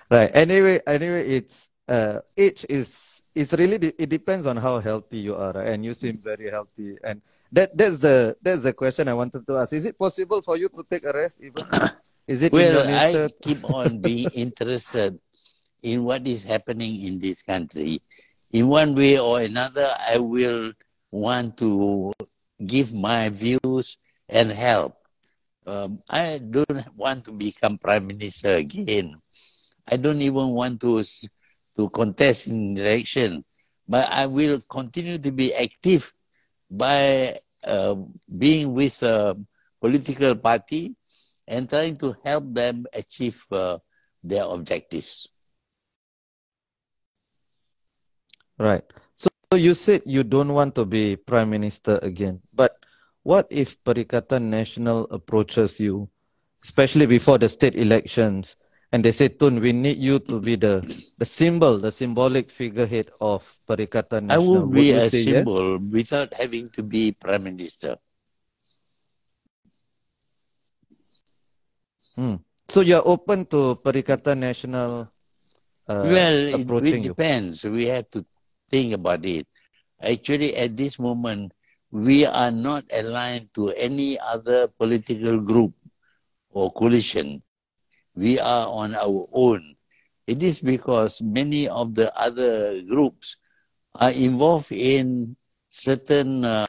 right. 0.10 0.32
Anyway, 0.34 0.80
anyway, 0.88 1.30
it's 1.30 1.70
uh, 1.88 2.20
age 2.36 2.66
is 2.70 3.17
it's 3.38 3.54
really 3.54 3.78
de- 3.78 3.94
it 4.02 4.10
depends 4.10 4.46
on 4.50 4.58
how 4.58 4.80
healthy 4.80 5.20
you 5.20 5.36
are, 5.38 5.54
right? 5.54 5.70
and 5.70 5.86
you 5.86 5.94
seem 5.94 6.18
very 6.18 6.50
healthy. 6.50 6.98
And 7.04 7.22
that 7.54 7.78
that's 7.78 7.98
the 8.02 8.36
that's 8.42 8.64
the 8.64 8.74
question 8.74 9.08
I 9.08 9.14
wanted 9.14 9.46
to 9.46 9.54
ask. 9.62 9.72
Is 9.74 9.86
it 9.86 9.98
possible 9.98 10.42
for 10.42 10.58
you 10.58 10.70
to 10.70 10.82
take 10.90 11.06
a 11.06 11.14
rest? 11.14 11.38
Even 11.42 11.64
is 12.28 12.42
it 12.42 12.52
Well. 12.52 12.82
I 12.90 13.30
keep 13.42 13.62
on 13.64 14.02
being 14.02 14.30
interested 14.46 15.20
in 15.84 16.04
what 16.04 16.26
is 16.26 16.44
happening 16.44 17.06
in 17.06 17.20
this 17.22 17.46
country. 17.46 18.02
In 18.52 18.68
one 18.68 18.96
way 18.96 19.20
or 19.20 19.42
another, 19.42 19.86
I 20.00 20.18
will 20.18 20.74
want 21.12 21.58
to 21.62 22.12
give 22.66 22.94
my 22.94 23.30
views 23.30 23.98
and 24.28 24.50
help. 24.50 24.98
Um, 25.68 26.00
I 26.10 26.40
don't 26.40 26.88
want 26.96 27.26
to 27.26 27.32
become 27.32 27.78
prime 27.78 28.08
minister 28.08 28.56
again. 28.56 29.20
I 29.88 29.96
don't 29.96 30.22
even 30.22 30.50
want 30.56 30.80
to 30.82 31.00
s- 31.00 31.28
to 31.78 31.90
contest 31.90 32.48
in 32.48 32.78
election, 32.78 33.46
but 33.88 34.10
I 34.10 34.26
will 34.26 34.62
continue 34.70 35.18
to 35.18 35.32
be 35.32 35.54
active 35.54 36.14
by 36.70 37.40
uh, 37.64 37.96
being 38.28 38.74
with 38.74 39.02
a 39.04 39.38
political 39.80 40.36
party 40.36 40.96
and 41.48 41.70
trying 41.70 41.96
to 41.98 42.16
help 42.26 42.54
them 42.54 42.86
achieve 42.94 43.46
uh, 43.52 43.78
their 44.24 44.44
objectives. 44.44 45.30
Right. 48.58 48.84
So, 49.16 49.30
so 49.54 49.58
you 49.58 49.74
said 49.74 50.02
you 50.06 50.24
don't 50.24 50.54
want 50.54 50.76
to 50.76 50.86
be 50.86 51.16
prime 51.16 51.50
minister 51.50 52.00
again, 52.02 52.42
but 52.54 52.76
what 53.24 53.48
if 53.50 53.82
Perikatan 53.84 54.50
Nasional 54.50 55.08
approaches 55.12 55.80
you 55.80 56.10
especially 56.64 57.06
before 57.06 57.38
the 57.38 57.50
state 57.50 57.76
elections, 57.76 58.56
and 58.92 59.04
they 59.04 59.12
say, 59.12 59.28
Tun, 59.28 59.60
we 59.60 59.74
need 59.74 59.98
you 59.98 60.20
to 60.20 60.40
be 60.40 60.56
the, 60.56 60.80
the 61.18 61.26
symbol, 61.26 61.78
the 61.78 61.92
symbolic 61.92 62.50
figurehead 62.50 63.12
of 63.20 63.44
Perikatan 63.68 64.28
Nasional. 64.28 64.32
I 64.32 64.38
will 64.38 64.66
Would 64.66 64.76
be 64.76 64.88
you 64.88 64.96
a 64.96 65.10
say 65.10 65.20
yes? 65.20 65.44
symbol 65.44 65.78
without 65.80 66.34
having 66.34 66.70
to 66.72 66.84
be 66.84 67.12
prime 67.12 67.44
minister. 67.44 67.98
Hmm. 72.16 72.36
So 72.70 72.82
you're 72.82 73.06
open 73.06 73.46
to 73.48 73.76
Perikatan 73.84 74.40
Nasional 74.42 75.10
uh, 75.88 76.04
well, 76.04 76.48
it, 76.48 76.62
approaching 76.62 77.04
it 77.04 77.06
you? 77.06 77.14
depends. 77.14 77.64
We 77.64 77.86
have 77.86 78.08
to 78.08 78.26
think 78.70 78.94
about 78.94 79.26
it. 79.26 79.48
Actually, 80.02 80.56
at 80.56 80.76
this 80.76 81.00
moment, 81.00 81.54
we 81.92 82.26
are 82.26 82.52
not 82.52 82.84
aligned 82.92 83.54
to 83.56 83.72
any 83.72 84.20
other 84.20 84.68
political 84.68 85.40
group 85.40 85.74
or 86.52 86.72
coalition. 86.72 87.42
We 88.18 88.42
are 88.42 88.66
on 88.66 88.98
our 88.98 89.30
own. 89.32 89.78
It 90.26 90.42
is 90.42 90.60
because 90.60 91.22
many 91.22 91.70
of 91.70 91.94
the 91.94 92.10
other 92.18 92.82
groups 92.82 93.38
are 93.94 94.10
involved 94.10 94.72
in 94.74 95.38
certain 95.70 96.44
uh, 96.44 96.66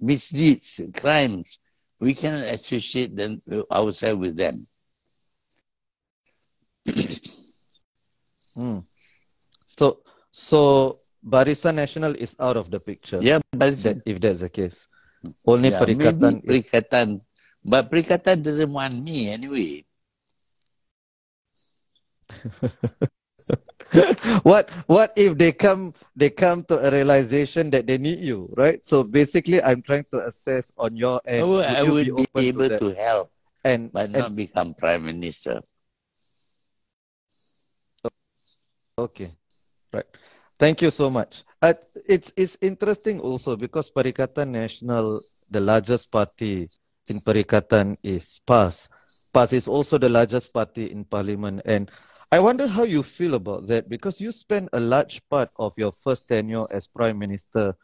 misdeeds, 0.00 0.80
crimes. 0.94 1.58
We 1.98 2.14
cannot 2.14 2.46
associate 2.54 3.16
them, 3.16 3.42
ourselves 3.70 4.20
with 4.20 4.36
them. 4.38 4.66
Hmm. 8.54 8.78
So, 9.66 10.00
so 10.32 11.00
Barisan 11.26 11.76
Nasional 11.82 12.16
is 12.16 12.34
out 12.38 12.56
of 12.56 12.70
the 12.70 12.80
picture. 12.80 13.18
Yeah, 13.20 13.40
if 14.06 14.20
that's 14.20 14.40
the 14.40 14.48
case, 14.48 14.88
only 15.44 15.70
yeah, 15.70 15.78
Perikatan. 15.78 16.46
Perikatan, 16.46 17.20
but 17.64 17.90
Perikatan 17.90 18.42
doesn't 18.42 18.72
want 18.72 18.94
me 19.02 19.30
anyway. 19.30 19.84
what 24.42 24.70
what 24.86 25.12
if 25.16 25.36
they 25.36 25.50
come 25.50 25.92
they 26.14 26.30
come 26.30 26.62
to 26.64 26.78
a 26.78 26.90
realization 26.90 27.70
that 27.70 27.86
they 27.86 27.98
need 27.98 28.18
you, 28.20 28.52
right? 28.56 28.84
So 28.86 29.02
basically, 29.02 29.62
I'm 29.62 29.82
trying 29.82 30.06
to 30.12 30.26
assess 30.26 30.70
on 30.78 30.96
your 30.96 31.20
end. 31.26 31.42
I 31.42 31.44
would, 31.44 31.66
I 31.66 31.82
would 31.82 32.06
be, 32.06 32.12
open 32.12 32.44
able 32.44 32.68
that? 32.68 32.78
to 32.78 32.94
help, 32.94 33.30
and, 33.64 33.92
but 33.92 34.10
and 34.10 34.18
not 34.18 34.36
become 34.36 34.74
prime 34.74 35.04
minister. 35.04 35.60
Okay, 38.98 39.28
right. 39.92 40.06
Thank 40.58 40.82
you 40.82 40.90
so 40.90 41.10
much. 41.10 41.42
Uh, 41.62 41.74
it's 42.06 42.32
it's 42.36 42.58
interesting 42.60 43.18
also 43.18 43.56
because 43.56 43.90
Perikatan 43.90 44.52
Nasional 44.54 45.20
the 45.50 45.60
largest 45.60 46.10
party 46.12 46.68
in 47.08 47.18
Perikatan 47.20 47.96
is 48.04 48.40
PAS. 48.46 48.88
PAS 49.32 49.52
is 49.52 49.66
also 49.66 49.98
the 49.98 50.08
largest 50.08 50.52
party 50.52 50.90
in 50.92 51.04
Parliament, 51.04 51.62
and 51.64 51.90
I 52.32 52.38
wonder 52.38 52.66
how 52.68 52.84
you 52.84 53.02
feel 53.02 53.34
about 53.34 53.66
that 53.66 53.88
because 53.88 54.20
you 54.20 54.30
spent 54.30 54.68
a 54.72 54.78
large 54.78 55.20
part 55.28 55.50
of 55.58 55.74
your 55.76 55.90
first 55.90 56.28
tenure 56.28 56.66
as 56.70 56.86
Prime 56.86 57.18
Minister 57.18 57.74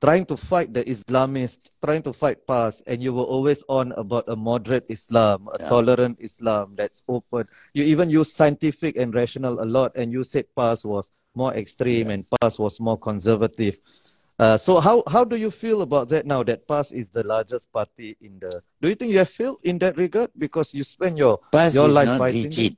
trying 0.00 0.26
to 0.26 0.36
fight 0.36 0.72
the 0.74 0.84
Islamists, 0.84 1.72
trying 1.82 2.02
to 2.02 2.12
fight 2.12 2.46
PAS, 2.46 2.82
and 2.86 3.02
you 3.02 3.12
were 3.12 3.24
always 3.24 3.64
on 3.68 3.90
about 3.92 4.28
a 4.28 4.36
moderate 4.36 4.84
Islam, 4.88 5.48
a 5.52 5.56
Yeah. 5.58 5.68
tolerant 5.70 6.18
Islam 6.20 6.74
that's 6.76 7.02
open. 7.08 7.44
You 7.74 7.82
even 7.84 8.10
used 8.10 8.32
scientific 8.36 8.96
and 8.96 9.12
rational 9.14 9.58
a 9.60 9.66
lot, 9.66 9.96
and 9.96 10.12
you 10.12 10.22
said 10.22 10.44
PAS 10.54 10.84
was 10.84 11.10
more 11.34 11.54
extreme 11.54 12.10
and 12.10 12.26
PAS 12.38 12.58
was 12.60 12.78
more 12.78 12.98
conservative. 12.98 13.80
Uh, 14.38 14.56
so 14.56 14.78
how 14.78 15.02
how 15.08 15.24
do 15.24 15.34
you 15.34 15.50
feel 15.50 15.82
about 15.82 16.08
that 16.10 16.26
now 16.26 16.44
that 16.44 16.68
PAS 16.68 16.92
is 16.92 17.08
the 17.08 17.24
largest 17.26 17.72
party 17.72 18.16
in 18.20 18.38
the? 18.38 18.62
Do 18.80 18.88
you 18.88 18.94
think 18.94 19.10
you 19.10 19.18
have 19.18 19.30
failed 19.32 19.58
in 19.64 19.78
that 19.80 19.96
regard 19.96 20.30
because 20.38 20.74
you 20.74 20.84
spend 20.84 21.18
your 21.18 21.40
PAS 21.50 21.74
your 21.74 21.88
is 21.88 21.94
life 21.94 22.06
not 22.06 22.18
fighting? 22.18 22.44
rigid. 22.54 22.76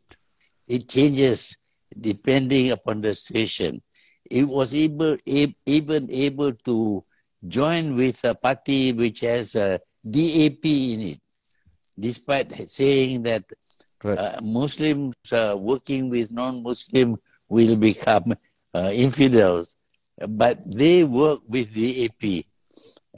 It 0.70 0.86
changes 0.88 1.58
depending 1.90 2.70
upon 2.70 3.02
the 3.02 3.12
situation. 3.14 3.82
It 4.30 4.46
was 4.46 4.70
able, 4.74 5.16
even 5.26 6.06
able 6.10 6.52
to 6.70 7.02
join 7.42 7.96
with 7.96 8.22
a 8.22 8.34
party 8.34 8.92
which 8.92 9.20
has 9.26 9.56
a 9.56 9.80
DAP 10.06 10.64
in 10.64 11.00
it, 11.18 11.20
despite 11.98 12.54
saying 12.70 13.24
that 13.24 13.44
Right. 14.02 14.18
uh, 14.18 14.40
Muslims 14.40 15.12
uh, 15.30 15.54
working 15.58 16.08
with 16.08 16.32
non-Muslim 16.32 17.16
will 17.50 17.76
become 17.76 18.32
uh, 18.72 18.90
infidels. 18.94 19.76
But 20.16 20.64
they 20.64 21.04
work 21.04 21.40
with 21.46 21.74
DAP. 21.74 22.44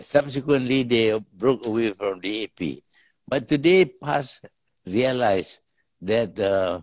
Subsequently, 0.01 0.83
they 0.83 1.15
broke 1.39 1.65
away 1.67 1.93
from 1.93 2.19
DAP. 2.19 2.83
But 3.29 3.47
today, 3.47 3.85
PAS 3.85 4.43
realized 4.85 5.61
that 6.01 6.35
uh, 6.41 6.81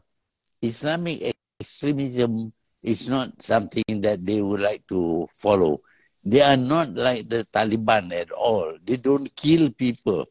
Islamic 0.61 1.35
extremism 1.59 2.53
is 2.83 3.07
not 3.07 3.41
something 3.41 4.01
that 4.01 4.25
they 4.25 4.41
would 4.41 4.61
like 4.61 4.85
to 4.87 5.27
follow. 5.33 5.81
They 6.23 6.41
are 6.41 6.57
not 6.57 6.93
like 6.95 7.29
the 7.29 7.47
Taliban 7.51 8.11
at 8.13 8.31
all. 8.31 8.75
They 8.83 8.97
don't 8.97 9.33
kill 9.35 9.71
people, 9.71 10.25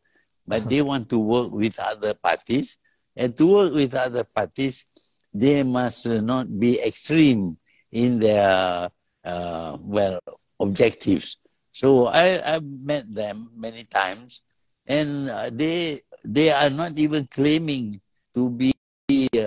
but 0.46 0.68
they 0.68 0.82
want 0.82 1.08
to 1.10 1.18
work 1.18 1.52
with 1.52 1.78
other 1.80 2.14
parties. 2.14 2.78
And 3.16 3.36
to 3.36 3.46
work 3.46 3.72
with 3.72 3.94
other 3.94 4.24
parties, 4.24 4.84
they 5.32 5.62
must 5.62 6.06
not 6.06 6.46
be 6.58 6.80
extreme 6.80 7.56
in 7.92 8.20
their, 8.20 8.90
uh, 9.24 9.76
well, 9.80 10.20
objectives. 10.60 11.36
So 11.72 12.06
I, 12.06 12.40
I've 12.44 12.64
met 12.64 13.12
them 13.12 13.50
many 13.56 13.84
times, 13.84 14.42
and 14.86 15.30
uh, 15.30 15.50
they, 15.52 16.02
they 16.24 16.50
are 16.50 16.70
not 16.70 16.96
even 16.98 17.26
claiming 17.26 18.00
to 18.34 18.50
be 18.50 18.72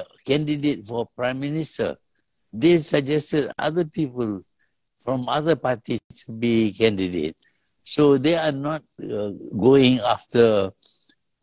a 0.01 0.17
candidate 0.25 0.85
for 0.85 1.07
prime 1.15 1.39
minister. 1.39 1.97
They 2.53 2.79
suggested 2.79 3.51
other 3.57 3.85
people 3.85 4.43
from 5.03 5.27
other 5.27 5.55
parties 5.55 5.99
to 6.25 6.31
be 6.31 6.73
candidate. 6.73 7.35
So 7.83 8.17
they 8.17 8.35
are 8.35 8.51
not 8.51 8.83
uh, 9.01 9.31
going 9.57 9.99
after 9.99 10.71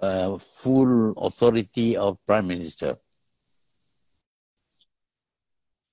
uh, 0.01 0.39
full 0.39 1.13
authority 1.17 1.97
of 1.97 2.19
prime 2.27 2.47
minister. 2.47 2.97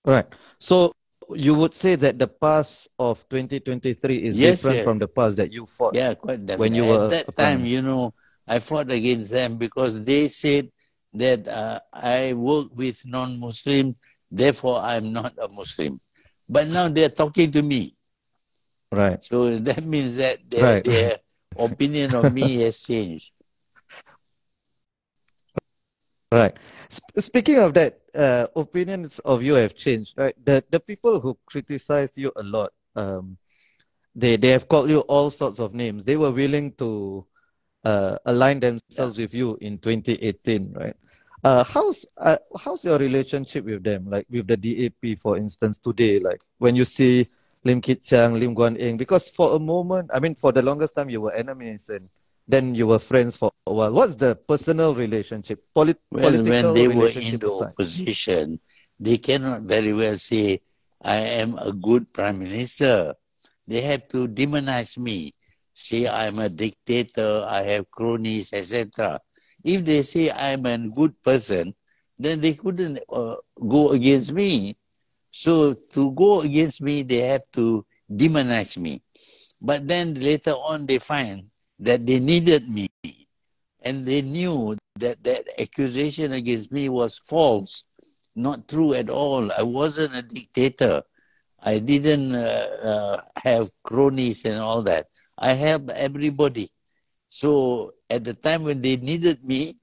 Right. 0.05 0.27
So 0.59 0.93
you 1.33 1.55
would 1.55 1.73
say 1.73 1.95
that 1.95 2.19
the 2.19 2.27
PAS 2.27 2.87
of 2.99 3.27
2023 3.29 4.17
is 4.17 4.37
Yes, 4.37 4.61
different 4.61 4.83
from 4.83 4.99
the 4.99 5.07
PAS 5.07 5.33
that 5.35 5.51
you 5.51 5.65
fought. 5.65 5.95
Yeah, 5.95 6.13
quite 6.13 6.45
definitely. 6.45 6.69
When 6.69 6.75
you 6.75 6.85
were 6.85 7.05
At 7.05 7.09
that 7.25 7.35
time, 7.35 7.65
you 7.65 7.81
know, 7.81 8.13
I 8.47 8.59
fought 8.59 8.91
against 8.91 9.31
them 9.31 9.57
because 9.57 10.03
they 10.03 10.27
said 10.29 10.69
that 11.17 11.47
uh, 11.47 11.79
I 11.93 12.33
work 12.33 12.67
with 12.75 13.05
non-Muslim, 13.05 13.95
therefore 14.31 14.81
I'm 14.81 15.13
not 15.13 15.33
a 15.37 15.47
Muslim. 15.49 15.99
But 16.47 16.67
now 16.67 16.87
they're 16.87 17.09
talking 17.09 17.51
to 17.51 17.61
me. 17.61 17.95
Right. 18.91 19.23
So 19.23 19.57
that 19.59 19.83
means 19.83 20.17
that 20.17 20.39
their, 20.49 20.63
Right. 20.63 20.83
their 20.83 21.17
opinion 21.57 22.13
of 22.15 22.33
me 22.33 22.59
has 22.63 22.79
changed. 22.79 23.31
Right. 26.31 26.53
Sp- 26.89 27.15
speaking 27.19 27.59
of 27.59 27.73
that, 27.75 27.99
uh, 28.13 28.47
opinions 28.55 29.19
of 29.19 29.43
you 29.43 29.53
have 29.55 29.75
changed, 29.75 30.13
right? 30.17 30.35
The 30.43 30.63
the 30.69 30.79
people 30.79 31.19
who 31.19 31.37
criticize 31.45 32.11
you 32.15 32.31
a 32.35 32.43
lot, 32.43 32.73
um, 32.95 33.37
they 34.15 34.35
they 34.35 34.49
have 34.49 34.67
called 34.67 34.89
you 34.89 34.99
all 35.07 35.29
sorts 35.31 35.59
of 35.59 35.73
names. 35.73 36.03
They 36.03 36.17
were 36.17 36.31
willing 36.31 36.73
to 36.81 37.25
uh, 37.85 38.17
align 38.25 38.59
themselves 38.59 39.17
with 39.17 39.33
you 39.33 39.57
in 39.61 39.77
2018, 39.77 40.73
right? 40.73 40.97
Uh, 41.45 41.63
how's 41.63 42.09
uh, 42.17 42.37
how's 42.57 42.83
your 42.83 42.97
relationship 42.97 43.65
with 43.65 43.83
them? 43.83 44.09
Like 44.09 44.25
with 44.33 44.47
the 44.49 44.57
DAP, 44.57 45.21
for 45.21 45.37
instance, 45.37 45.77
today, 45.77 46.17
like 46.17 46.41
when 46.57 46.75
you 46.75 46.85
see 46.85 47.27
Lim 47.63 47.81
Kit 47.81 48.01
Siang, 48.03 48.33
Lim 48.33 48.55
Guan 48.55 48.81
Eng, 48.81 48.97
because 48.97 49.29
for 49.29 49.53
a 49.55 49.59
moment, 49.59 50.09
I 50.11 50.17
mean, 50.19 50.33
for 50.33 50.51
the 50.51 50.63
longest 50.63 50.95
time, 50.95 51.11
you 51.11 51.21
were 51.21 51.33
enemies 51.33 51.89
and 51.89 52.09
then 52.47 52.73
you 52.73 52.87
were 52.87 52.97
friends 52.97 53.37
for 53.37 53.51
a 53.67 53.73
while. 53.73 53.93
What's 53.93 54.15
the 54.15 54.33
personal 54.33 54.95
relationship? 54.95 55.61
Polit- 55.75 56.01
Well, 56.09 56.33
political 56.33 56.73
when 56.73 56.81
they 56.81 56.87
were 56.97 57.13
in 57.13 57.37
the 57.37 57.51
opposition, 57.51 58.59
they 58.99 59.17
cannot 59.17 59.69
very 59.69 59.93
well 59.93 60.17
say, 60.17 60.61
I 60.99 61.17
am 61.45 61.59
a 61.59 61.71
good 61.71 62.11
prime 62.11 62.39
minister. 62.39 63.13
They 63.67 63.81
have 63.81 64.07
to 64.09 64.27
demonize 64.27 64.97
me, 64.97 65.35
say 65.73 66.07
I'm 66.07 66.39
a 66.39 66.49
dictator, 66.49 67.45
I 67.47 67.61
have 67.69 67.91
cronies, 67.91 68.49
etc. 68.51 69.21
If 69.65 69.83
they 69.83 70.03
say 70.03 70.29
I'm 70.29 70.65
a 70.67 70.77
good 70.77 71.17
person, 71.23 71.73
then 72.19 72.39
they 72.39 72.53
couldn't 72.53 72.99
uh, 73.11 73.35
go 73.67 73.89
against 73.89 74.31
me. 74.31 74.77
So 75.31 75.73
to 75.73 76.11
go 76.11 76.41
against 76.41 76.81
me, 76.81 77.01
they 77.01 77.21
have 77.25 77.41
to 77.53 77.83
demonize 78.07 78.77
me. 78.77 79.01
But 79.59 79.87
then 79.87 80.13
later 80.13 80.51
on, 80.51 80.85
they 80.85 80.99
find 80.99 81.49
that 81.79 82.05
they 82.05 82.19
needed 82.19 82.69
me 82.69 82.87
and 83.81 84.05
they 84.05 84.21
knew 84.21 84.77
that 84.99 85.23
that 85.23 85.45
accusation 85.59 86.33
against 86.33 86.71
me 86.71 86.87
was 86.87 87.17
false, 87.17 87.83
not 88.35 88.67
true 88.67 88.93
at 88.93 89.09
all. 89.09 89.51
I 89.51 89.63
wasn't 89.63 90.15
a 90.15 90.21
dictator. 90.21 91.01
I 91.59 91.79
didn't 91.79 92.35
uh, 92.35 92.67
uh, 92.83 93.21
have 93.41 93.71
cronies 93.83 94.45
and 94.45 94.61
all 94.61 94.83
that. 94.83 95.07
I 95.37 95.53
helped 95.53 95.89
everybody. 95.89 96.71
So 97.29 97.94
at 98.09 98.23
the 98.23 98.33
time 98.33 98.63
when 98.63 98.81
they 98.81 98.95
needed 98.97 99.43
me, 99.43 99.77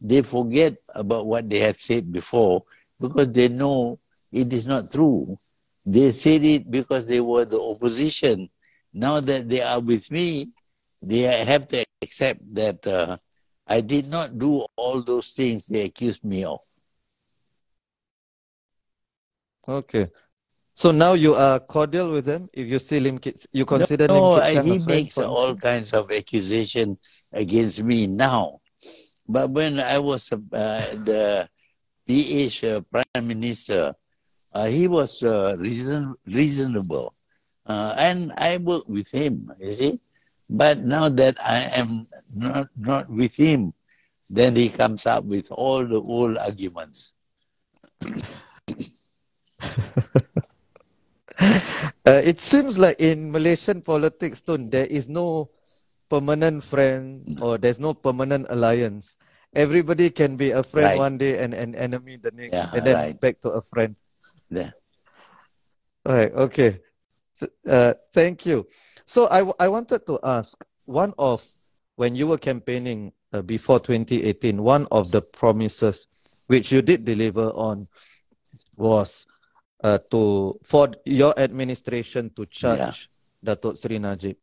they 0.00 0.22
forget 0.22 0.76
about 0.94 1.26
what 1.26 1.48
they 1.48 1.60
have 1.60 1.76
said 1.76 2.12
before 2.12 2.64
because 3.00 3.28
they 3.32 3.48
know 3.48 3.98
it 4.32 4.52
is 4.52 4.66
not 4.66 4.90
true. 4.92 5.38
They 5.84 6.10
said 6.10 6.44
it 6.44 6.70
because 6.70 7.06
they 7.06 7.20
were 7.20 7.44
the 7.44 7.60
opposition. 7.60 8.48
Now 8.92 9.20
that 9.20 9.48
they 9.48 9.60
are 9.62 9.80
with 9.80 10.10
me, 10.10 10.50
they 11.02 11.20
have 11.20 11.66
to 11.68 11.84
accept 12.02 12.40
that 12.54 12.86
uh, 12.86 13.16
I 13.66 13.80
did 13.80 14.08
not 14.08 14.38
do 14.38 14.64
all 14.76 15.02
those 15.02 15.32
things 15.32 15.66
they 15.66 15.82
accused 15.82 16.24
me 16.24 16.44
of. 16.44 16.60
Okay. 19.66 20.10
So 20.74 20.90
now 20.90 21.14
you 21.14 21.34
are 21.34 21.60
cordial 21.60 22.10
with 22.10 22.26
him. 22.26 22.48
If 22.52 22.66
you 22.66 22.80
see 22.80 22.98
Lim 22.98 23.18
Kit, 23.18 23.46
you 23.52 23.64
consider 23.64 24.08
no, 24.08 24.34
Lim 24.34 24.44
Kit 24.44 24.64
he 24.64 24.78
makes 24.78 25.18
all 25.18 25.54
kinds 25.54 25.92
of 25.92 26.10
accusation 26.10 26.98
against 27.32 27.82
me 27.82 28.08
now. 28.08 28.60
But 29.28 29.50
when 29.50 29.78
I 29.78 29.98
was 29.98 30.32
uh, 30.32 30.38
the 30.50 31.48
PH 32.06 32.64
uh, 32.64 32.80
Prime 32.90 33.26
Minister, 33.26 33.94
uh, 34.52 34.66
he 34.66 34.88
was 34.88 35.22
uh, 35.22 35.56
reason, 35.58 36.14
reasonable. 36.26 37.14
Uh, 37.64 37.94
and 37.96 38.32
I 38.36 38.58
worked 38.58 38.88
with 38.88 39.10
him, 39.10 39.50
you 39.60 39.72
see. 39.72 40.00
But 40.50 40.80
now 40.80 41.08
that 41.08 41.38
I 41.42 41.60
am 41.78 42.06
not, 42.34 42.68
not 42.76 43.08
with 43.08 43.34
him, 43.34 43.72
then 44.28 44.56
he 44.56 44.68
comes 44.68 45.06
up 45.06 45.24
with 45.24 45.50
all 45.52 45.86
the 45.86 46.02
old 46.02 46.36
arguments. 46.36 47.12
uh, 52.06 52.22
it 52.22 52.40
seems 52.40 52.78
like 52.78 52.98
in 53.00 53.30
Malaysian 53.30 53.82
politics, 53.82 54.40
Tun, 54.40 54.70
there 54.70 54.86
is 54.86 55.08
no 55.08 55.50
permanent 56.08 56.62
friend 56.62 57.24
or 57.42 57.58
there's 57.58 57.80
no 57.80 57.94
permanent 57.94 58.46
alliance. 58.50 59.16
Everybody 59.54 60.10
can 60.10 60.36
be 60.36 60.50
a 60.50 60.62
friend 60.62 60.86
right. 60.86 60.98
one 60.98 61.18
day 61.18 61.38
and 61.38 61.54
an 61.54 61.74
enemy 61.74 62.16
the 62.16 62.30
next, 62.32 62.54
yeah, 62.54 62.70
and 62.74 62.86
then 62.86 62.94
right. 62.96 63.20
back 63.20 63.40
to 63.42 63.50
a 63.50 63.62
friend. 63.62 63.94
Yeah. 64.50 64.70
Right. 66.04 66.32
Okay. 66.32 66.80
Uh, 67.66 67.94
thank 68.12 68.46
you. 68.46 68.66
So 69.06 69.26
I, 69.26 69.46
I 69.58 69.68
wanted 69.68 70.06
to 70.06 70.18
ask 70.22 70.56
one 70.84 71.14
of 71.18 71.44
when 71.96 72.14
you 72.14 72.26
were 72.26 72.38
campaigning 72.38 73.12
uh, 73.32 73.42
before 73.42 73.78
2018, 73.78 74.62
one 74.62 74.86
of 74.90 75.10
the 75.10 75.22
promises 75.22 76.06
which 76.46 76.70
you 76.70 76.82
did 76.82 77.04
deliver 77.04 77.50
on 77.50 77.88
was 78.76 79.26
uh, 79.84 79.98
to 80.10 80.58
for 80.64 80.88
your 81.04 81.36
administration 81.38 82.32
to 82.32 82.48
charge 82.48 83.12
yeah. 83.44 83.54
Datuk 83.54 83.76
Sri 83.76 84.00
Najib. 84.00 84.40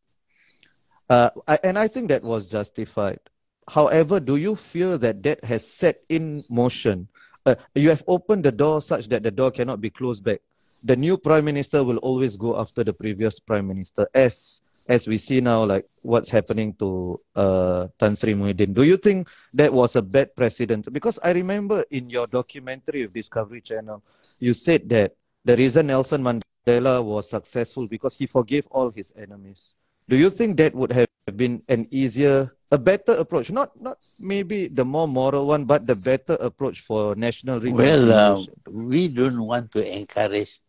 Uh, 1.10 1.34
I, 1.48 1.60
and 1.66 1.76
I 1.82 1.90
think 1.90 2.10
that 2.14 2.22
was 2.24 2.48
justified. 2.48 3.20
However, 3.68 4.22
do 4.22 4.38
you 4.38 4.56
feel 4.56 4.98
that 5.00 5.24
that 5.24 5.44
has 5.44 5.66
set 5.66 6.06
in 6.08 6.46
motion? 6.50 7.10
Uh, 7.44 7.56
you 7.74 7.90
have 7.90 8.04
opened 8.08 8.46
the 8.46 8.52
door 8.54 8.82
such 8.82 9.10
that 9.10 9.24
the 9.24 9.32
door 9.32 9.50
cannot 9.50 9.82
be 9.82 9.90
closed 9.90 10.24
back. 10.24 10.40
The 10.84 10.96
new 10.96 11.18
prime 11.18 11.46
minister 11.46 11.84
will 11.84 11.98
always 11.98 12.38
go 12.38 12.58
after 12.60 12.84
the 12.84 12.94
previous 12.94 13.40
prime 13.42 13.68
minister, 13.68 14.08
as 14.14 14.62
as 14.88 15.08
we 15.08 15.18
see 15.18 15.42
now, 15.42 15.64
like 15.64 15.86
what's 16.02 16.30
happening 16.30 16.74
to 16.78 17.20
uh, 17.36 17.88
Tan 17.98 18.16
Sri 18.16 18.34
Muhyiddin. 18.34 18.74
Do 18.74 18.84
you 18.84 18.98
think 18.98 19.30
that 19.54 19.74
was 19.74 19.96
a 19.96 20.02
bad 20.02 20.36
precedent? 20.36 20.92
Because 20.92 21.18
I 21.24 21.32
remember 21.34 21.86
in 21.90 22.10
your 22.10 22.28
documentary 22.28 23.04
of 23.04 23.14
Discovery 23.14 23.62
Channel, 23.62 24.04
you 24.40 24.54
said 24.54 24.90
that 24.90 25.14
the 25.44 25.58
reason 25.58 25.88
Nelson 25.88 26.22
Mandela 26.22 27.04
was 27.04 27.30
successful 27.30 27.88
because 27.88 28.16
he 28.16 28.26
forgave 28.28 28.68
all 28.68 28.92
his 28.92 29.12
enemies. 29.18 29.76
Do 30.08 30.16
you 30.16 30.30
think 30.30 30.58
that 30.58 30.76
would 30.76 30.92
have 30.92 31.08
been 31.36 31.64
an 31.68 31.88
easier, 31.90 32.56
a 32.72 32.78
better 32.78 33.14
approach? 33.14 33.50
Not, 33.52 33.80
not 33.80 33.98
maybe 34.20 34.68
the 34.68 34.86
more 34.86 35.08
moral 35.08 35.48
one, 35.48 35.66
but 35.66 35.88
the 35.88 35.96
better 35.96 36.34
approach 36.40 36.82
for 36.82 37.16
national 37.16 37.60
reconciliation. 37.60 38.10
Well, 38.10 38.46
uh, 38.68 38.72
we 38.72 39.08
don't 39.08 39.42
want 39.42 39.72
to 39.74 39.82
encourage 39.82 40.60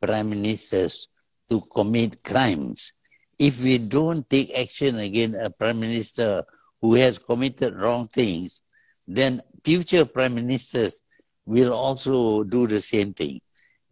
prime 0.00 0.30
ministers 0.30 1.08
to 1.48 1.60
commit 1.72 2.22
crimes. 2.24 2.92
If 3.38 3.62
we 3.62 3.78
don't 3.78 4.28
take 4.28 4.56
action 4.58 4.98
against 4.98 5.36
a 5.40 5.50
prime 5.50 5.80
minister 5.80 6.44
who 6.80 6.94
has 6.94 7.18
committed 7.18 7.74
wrong 7.74 8.06
things, 8.06 8.62
then 9.06 9.40
future 9.64 10.04
prime 10.04 10.34
ministers 10.34 11.00
will 11.46 11.72
also 11.72 12.44
do 12.44 12.66
the 12.66 12.80
same 12.80 13.12
thing 13.12 13.40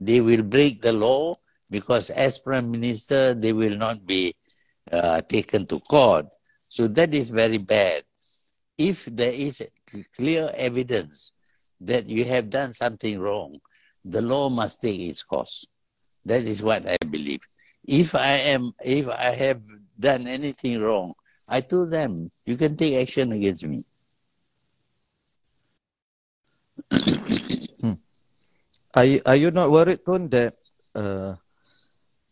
they 0.01 0.21
will 0.21 0.43
break 0.43 0.83
the 0.83 0.93
law 0.93 1.35
because 1.71 2.11
as 2.11 2.39
prime 2.39 2.71
minister 2.71 3.35
they 3.35 3.53
will 3.53 3.77
not 3.77 4.07
be 4.07 4.35
uh, 4.93 5.21
taken 5.23 5.67
to 5.67 5.81
court. 5.81 6.27
So 6.69 6.87
that 6.89 7.15
is 7.15 7.31
very 7.31 7.59
bad. 7.59 8.03
If 8.77 9.07
there 9.07 9.33
is 9.33 9.63
clear 10.17 10.51
evidence 10.55 11.33
that 11.81 12.09
you 12.09 12.25
have 12.25 12.51
done 12.51 12.73
something 12.75 13.19
wrong 13.21 13.59
the 14.05 14.23
law 14.23 14.49
must 14.49 14.81
take 14.81 14.99
its 15.01 15.23
course. 15.23 15.67
That 16.25 16.43
is 16.43 16.63
what 16.63 16.87
i 16.87 16.97
believe. 17.11 17.41
If 17.87 18.15
i 18.15 18.33
am 18.53 18.73
if 18.85 19.09
i 19.09 19.35
have 19.35 19.61
done 19.99 20.27
anything 20.27 20.81
wrong 20.81 21.15
i 21.49 21.61
told 21.61 21.91
them 21.91 22.31
you 22.47 22.57
can 22.57 22.77
take 22.77 22.95
action 23.01 23.33
against 23.33 23.65
me 23.65 23.85
Are 28.99 29.05
you, 29.05 29.23
are 29.25 29.37
you 29.37 29.51
not 29.53 29.71
worried, 29.71 30.05
Tun, 30.05 30.29
that 30.31 30.55
uh, 30.93 31.37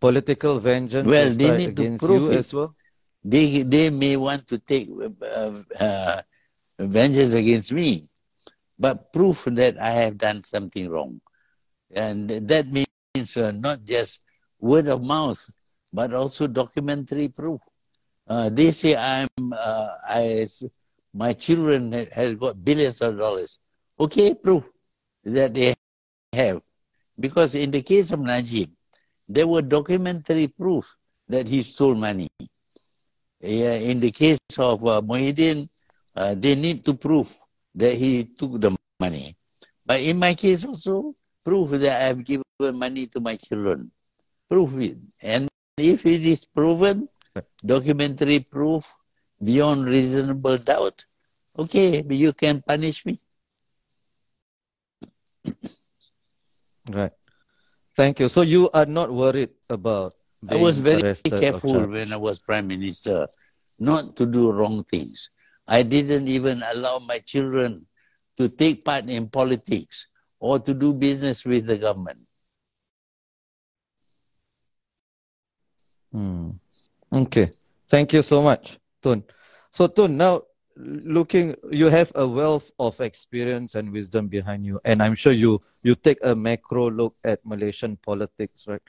political 0.01 0.59
vengeance 0.59 1.07
well, 1.07 1.31
they 1.31 1.57
need 1.59 1.79
against 1.79 2.01
to 2.01 2.07
prove 2.07 2.23
you 2.23 2.31
it. 2.33 2.39
as 2.39 2.53
well? 2.53 2.75
They, 3.23 3.63
they 3.63 3.91
may 3.91 4.17
want 4.17 4.49
to 4.49 4.59
take 4.59 4.91
uh, 4.91 5.55
uh, 5.79 6.23
vengeance 6.77 7.35
against 7.35 7.71
me, 7.73 8.09
but 8.77 9.13
proof 9.13 9.45
that 9.45 9.81
I 9.81 9.91
have 9.91 10.19
done 10.19 10.43
something 10.43 10.91
wrong. 10.91 11.21
And 11.95 12.29
that 12.31 12.67
means 12.67 13.37
uh, 13.37 13.53
not 13.53 13.85
just 13.85 14.23
word 14.59 14.89
of 14.89 15.05
mouth, 15.05 15.39
but 15.93 16.15
also 16.15 16.49
documentary 16.49 17.29
proof. 17.29 17.61
Uh, 18.27 18.51
they 18.51 18.73
say 18.73 18.97
I'm, 18.97 19.53
uh, 19.53 19.89
I, 20.09 20.49
my 21.15 21.33
children 21.33 21.93
has 22.11 22.35
got 22.35 22.65
billions 22.65 23.01
of 23.03 23.19
dollars. 23.19 23.61
Okay, 24.01 24.35
proof 24.35 24.69
that 25.23 25.55
they 25.55 25.77
have. 26.37 26.61
Because 27.18 27.55
in 27.55 27.70
the 27.70 27.83
case 27.83 28.12
of 28.12 28.20
Najib, 28.20 28.70
there 29.29 29.46
were 29.46 29.62
documentary 29.62 30.49
proof 30.49 30.85
that 31.29 31.49
he 31.49 31.62
stole 31.62 31.94
money. 31.94 32.29
in 33.40 34.01
the 34.01 34.11
case 34.11 34.38
of 34.59 34.85
uh, 34.87 35.03
uh, 36.16 36.35
they 36.35 36.55
need 36.55 36.85
to 36.85 36.94
prove 36.94 37.33
that 37.75 37.94
he 37.94 38.25
took 38.25 38.61
the 38.61 38.77
money. 39.01 39.37
But 39.85 40.01
in 40.01 40.18
my 40.18 40.35
case 40.35 40.64
also, 40.64 41.14
proof 41.44 41.70
that 41.70 42.03
I 42.03 42.05
have 42.05 42.25
given 42.25 42.44
money 42.59 43.07
to 43.09 43.20
my 43.20 43.37
children. 43.37 43.90
Prove 44.49 44.81
it. 44.81 44.99
And 45.20 45.49
if 45.77 46.07
it 46.07 46.25
is 46.25 46.44
proven, 46.44 47.09
documentary 47.64 48.40
proof 48.40 48.87
beyond 49.42 49.85
reasonable 49.85 50.59
doubt, 50.59 51.05
okay, 51.59 52.03
you 52.09 52.33
can 52.33 52.62
punish 52.62 53.05
me. 53.05 53.20
Right. 56.88 57.12
Thank 57.96 58.20
you. 58.20 58.29
So 58.29 58.42
you 58.42 58.70
are 58.72 58.87
not 58.87 59.12
worried 59.12 59.51
about. 59.68 60.14
I 60.49 60.57
was 60.57 60.79
very 60.79 61.14
careful 61.25 61.87
when 61.88 62.12
I 62.12 62.16
was 62.16 62.40
prime 62.40 62.66
minister, 62.68 63.27
not 63.79 64.14
to 64.16 64.27
do 64.27 64.53
wrong 64.53 64.85
things. 64.85 65.31
I 65.66 65.83
didn't 65.83 66.29
even 66.29 66.62
allow 66.62 66.99
my 66.99 67.18
children 67.18 67.87
to 68.37 68.49
take 68.49 68.85
part 68.85 69.09
in 69.09 69.29
politics 69.29 70.07
or 70.38 70.59
to 70.61 70.75
do 70.75 70.92
business 70.92 71.44
with 71.44 71.66
the 71.66 71.79
government. 71.79 72.20
Hmm. 76.12 76.51
Okay. 77.12 77.51
Thank 77.88 78.12
you 78.12 78.22
so 78.22 78.42
much, 78.42 78.79
Tun. 79.03 79.25
So, 79.70 79.87
Tun, 79.87 80.16
now 80.16 80.42
looking 80.77 81.57
you 81.71 81.89
have 81.89 82.12
a 82.15 82.27
wealth 82.27 82.71
of 82.79 83.01
experience 83.01 83.75
and 83.75 83.91
wisdom 83.91 84.29
behind 84.29 84.65
you. 84.65 84.81
And 84.85 85.03
i'm 85.03 85.15
sure 85.15 85.33
you 85.33 85.62
you 85.83 85.95
take 85.95 86.19
a 86.23 86.37
macro 86.37 86.91
look 86.91 87.17
at 87.25 87.45
malaysian 87.45 87.97
politics 87.97 88.65
right? 88.69 88.83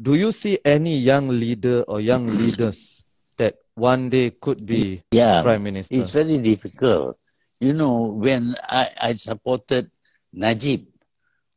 Do 0.00 0.14
you 0.14 0.30
see 0.30 0.58
any 0.64 0.98
young 0.98 1.28
leader 1.28 1.82
or 1.86 2.00
young 2.00 2.26
leaders 2.38 3.04
that 3.36 3.56
one 3.74 4.10
day 4.10 4.30
could 4.30 4.66
be 4.66 5.02
yeah, 5.10 5.42
prime 5.42 5.62
minister? 5.62 5.94
It's 5.94 6.10
very 6.10 6.38
difficult. 6.38 7.18
You 7.60 7.72
know 7.72 8.14
when 8.14 8.54
i 8.62 8.90
i 9.00 9.14
supported 9.14 9.90
najib 10.32 10.86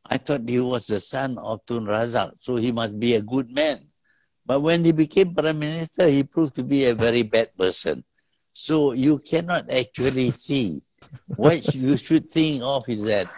i 0.06 0.16
thought 0.16 0.48
he 0.48 0.58
was 0.58 0.86
the 0.86 0.98
son 0.98 1.38
of 1.38 1.60
tun 1.66 1.86
razak 1.86 2.32
so 2.40 2.56
he 2.56 2.72
must 2.72 2.98
be 2.98 3.14
a 3.14 3.22
good 3.22 3.50
man. 3.50 3.78
But 4.46 4.58
when 4.58 4.84
he 4.84 4.90
became 4.90 5.34
prime 5.34 5.58
minister 5.58 6.06
he 6.06 6.22
proved 6.22 6.54
to 6.54 6.64
be 6.64 6.86
a 6.86 6.94
very 6.94 7.22
bad 7.22 7.54
person 7.58 8.02
so 8.52 8.92
you 8.92 9.18
cannot 9.18 9.70
actually 9.72 10.30
see. 10.30 10.82
what 11.36 11.74
you 11.74 11.96
should 12.06 12.28
think 12.28 12.62
of 12.62 12.88
is 12.88 13.04
that 13.04 13.28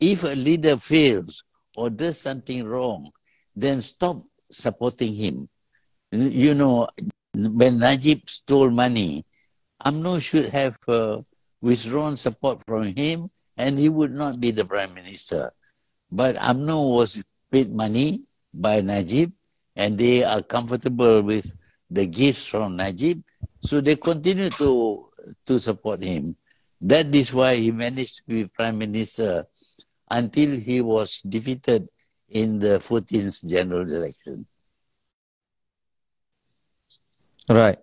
if 0.00 0.24
a 0.24 0.34
leader 0.34 0.76
fails 0.76 1.44
or 1.76 1.90
does 1.90 2.18
something 2.20 2.64
wrong, 2.64 3.10
then 3.54 3.82
stop 3.82 4.22
supporting 4.50 5.14
him. 5.14 5.48
You 6.10 6.54
know, 6.54 6.88
when 7.34 7.78
Najib 7.78 8.28
stole 8.28 8.70
money, 8.70 9.24
UMNO 9.84 10.20
should 10.20 10.46
have 10.50 10.78
uh, 10.88 11.20
withdrawn 11.60 12.16
support 12.16 12.62
from 12.66 12.94
him 12.94 13.30
and 13.56 13.78
he 13.78 13.88
would 13.88 14.12
not 14.12 14.40
be 14.40 14.50
the 14.50 14.64
prime 14.64 14.92
minister. 14.94 15.52
But 16.10 16.36
UMNO 16.36 16.94
was 16.94 17.22
paid 17.50 17.72
money 17.72 18.24
by 18.52 18.80
Najib 18.80 19.32
and 19.76 19.96
they 19.96 20.22
are 20.24 20.42
comfortable 20.42 21.22
with 21.22 21.54
the 21.90 22.06
gifts 22.06 22.46
from 22.46 22.76
Najib. 22.76 23.22
So 23.60 23.80
they 23.80 23.96
continue 23.96 24.48
to, 24.50 25.08
to 25.46 25.58
support 25.58 26.02
him. 26.02 26.36
That 26.80 27.14
is 27.14 27.32
why 27.32 27.56
he 27.56 27.70
managed 27.70 28.16
to 28.16 28.22
be 28.26 28.46
prime 28.46 28.78
minister 28.78 29.46
until 30.10 30.58
he 30.58 30.80
was 30.80 31.20
defeated 31.20 31.88
in 32.28 32.58
the 32.58 32.78
14th 32.78 33.48
general 33.48 33.90
election. 33.90 34.46
Right. 37.48 37.78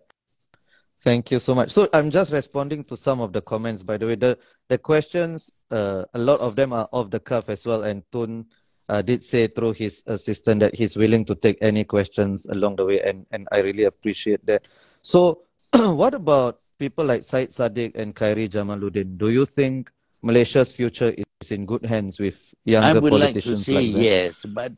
Thank 1.01 1.31
you 1.31 1.39
so 1.39 1.55
much. 1.55 1.71
So 1.71 1.87
I'm 1.93 2.11
just 2.11 2.31
responding 2.31 2.83
to 2.85 2.97
some 2.97 3.21
of 3.21 3.31
the 3.31 3.41
comments, 3.41 3.83
by 3.83 3.97
the 3.97 4.05
way. 4.05 4.15
The 4.15 4.37
the 4.67 4.77
questions, 4.77 5.49
uh, 5.71 6.03
a 6.13 6.19
lot 6.19 6.41
of 6.41 6.55
them 6.55 6.73
are 6.73 6.89
off 6.91 7.09
the 7.09 7.19
cuff 7.19 7.47
as 7.47 7.65
well. 7.65 7.83
And 7.83 8.03
Tun 8.11 8.45
uh, 8.89 9.01
did 9.01 9.23
say 9.23 9.47
through 9.47 9.73
his 9.73 10.03
assistant 10.07 10.59
that 10.59 10.75
he's 10.75 10.97
willing 10.97 11.23
to 11.25 11.35
take 11.35 11.57
any 11.61 11.83
questions 11.83 12.45
along 12.47 12.75
the 12.75 12.85
way, 12.85 13.01
and, 13.01 13.25
and 13.31 13.47
I 13.51 13.59
really 13.61 13.85
appreciate 13.85 14.45
that. 14.47 14.67
So, 15.01 15.43
what 15.73 16.13
about 16.13 16.59
people 16.77 17.05
like 17.05 17.23
Syed 17.23 17.51
Saddiq 17.51 17.95
and 17.95 18.15
Khairy 18.15 18.49
Jamaluddin? 18.49 19.17
Do 19.17 19.29
you 19.29 19.45
think 19.45 19.91
Malaysia's 20.21 20.71
future 20.71 21.13
is 21.41 21.51
in 21.51 21.65
good 21.65 21.85
hands 21.85 22.19
with 22.19 22.37
younger 22.65 22.99
politicians? 22.99 22.99
I 22.99 22.99
would 22.99 23.11
politicians 23.11 23.67
like 23.69 23.83
to 23.85 23.91
say 23.91 23.93
like 23.93 24.03
yes, 24.05 24.45
but 24.45 24.71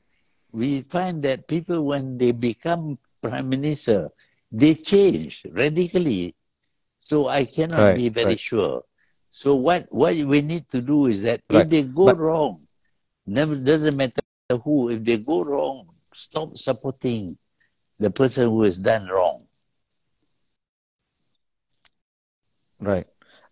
we 0.52 0.82
find 0.82 1.24
that 1.24 1.48
people, 1.48 1.86
when 1.86 2.18
they 2.18 2.32
become 2.32 2.98
prime 3.22 3.50
minister, 3.50 4.10
they 4.52 4.76
change 4.76 5.46
radically. 5.52 6.36
So 7.00 7.28
I 7.28 7.46
cannot 7.46 7.80
Right, 7.80 7.96
be 7.96 8.10
very 8.10 8.36
right. 8.36 8.40
sure. 8.40 8.84
So 9.30 9.56
what 9.56 9.88
what 9.90 10.14
we 10.16 10.42
need 10.42 10.68
to 10.70 10.82
do 10.82 11.08
is 11.08 11.24
that 11.24 11.40
Right, 11.50 11.64
if 11.64 11.70
they 11.70 11.84
go 11.84 12.06
but- 12.12 12.20
wrong, 12.20 12.68
never 13.26 13.56
doesn't 13.56 13.96
matter 13.96 14.20
who. 14.64 14.90
If 14.90 15.04
they 15.06 15.18
go 15.18 15.44
wrong, 15.44 15.88
stop 16.12 16.58
supporting 16.58 17.38
the 17.98 18.12
person 18.12 18.50
who 18.50 18.64
has 18.64 18.78
done 18.78 19.08
wrong. 19.08 19.48
Right. 22.82 23.06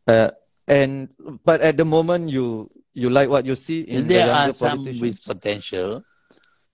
Uh, 0.07 0.31
and 0.67 1.09
but 1.45 1.61
at 1.61 1.77
the 1.77 1.85
moment, 1.85 2.29
you 2.29 2.69
you 2.93 3.09
like 3.09 3.29
what 3.29 3.45
you 3.45 3.55
see 3.55 3.81
in 3.81 4.07
there 4.07 4.25
younger 4.27 4.49
are 4.49 4.53
some 4.53 4.83
with 4.85 5.23
potential, 5.23 6.03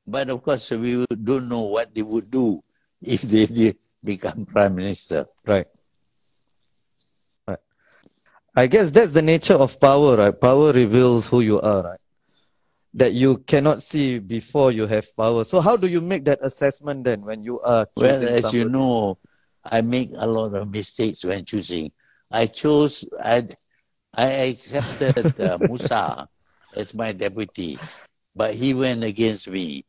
but 0.07 0.29
of 0.29 0.41
course 0.41 0.71
we 0.71 1.05
don't 1.11 1.49
know 1.49 1.61
what 1.61 1.93
they 1.93 2.01
would 2.01 2.31
do 2.31 2.63
if 3.01 3.21
they, 3.21 3.45
they 3.51 3.75
become 4.03 4.45
prime 4.45 4.75
minister. 4.75 5.27
Right. 5.45 5.67
Right. 7.47 7.59
I 8.55 8.67
guess 8.67 8.89
that's 8.91 9.11
the 9.11 9.21
nature 9.21 9.55
of 9.55 9.79
power, 9.79 10.15
right? 10.15 10.33
Power 10.33 10.71
reveals 10.71 11.27
who 11.27 11.41
you 11.41 11.59
are, 11.61 11.83
right? 11.83 11.99
That 12.93 13.11
you 13.11 13.39
cannot 13.39 13.83
see 13.83 14.19
before 14.19 14.71
you 14.71 14.87
have 14.87 15.13
power. 15.17 15.43
So 15.43 15.59
how 15.59 15.75
do 15.75 15.87
you 15.87 15.99
make 15.99 16.23
that 16.25 16.39
assessment 16.41 17.03
then 17.03 17.21
when 17.21 17.43
you 17.43 17.59
are 17.59 17.87
Well, 17.97 18.23
as 18.23 18.53
you 18.53 18.69
know, 18.69 19.19
I 19.63 19.81
make 19.81 20.11
a 20.15 20.25
lot 20.25 20.53
of 20.53 20.71
mistakes 20.71 21.25
when 21.25 21.43
choosing. 21.43 21.91
I 22.31 22.47
chose, 22.47 23.05
I, 23.23 23.47
I 24.13 24.53
accepted 24.53 25.39
uh, 25.39 25.57
Musa 25.67 26.27
as 26.75 26.93
my 26.93 27.11
deputy, 27.11 27.79
but 28.35 28.53
he 28.53 28.73
went 28.73 29.03
against 29.03 29.47
me. 29.47 29.85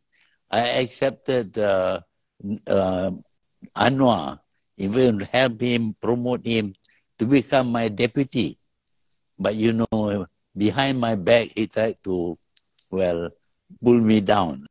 I 0.51 0.87
accepted 0.87 1.59
uh, 1.59 2.01
uh, 2.66 3.11
Anwar, 3.77 4.38
even 4.77 5.20
help 5.20 5.61
him, 5.61 5.96
promote 6.01 6.46
him 6.46 6.75
to 7.18 7.27
become 7.27 7.72
my 7.72 7.88
deputy. 7.88 8.59
But 9.38 9.55
you 9.57 9.72
know, 9.72 10.27
behind 10.57 11.01
my 11.01 11.14
back, 11.14 11.49
he 11.55 11.66
tried 11.66 11.96
to, 12.05 12.38
well, 12.90 13.31
pull 13.83 13.99
me 14.01 14.20
down 14.20 14.66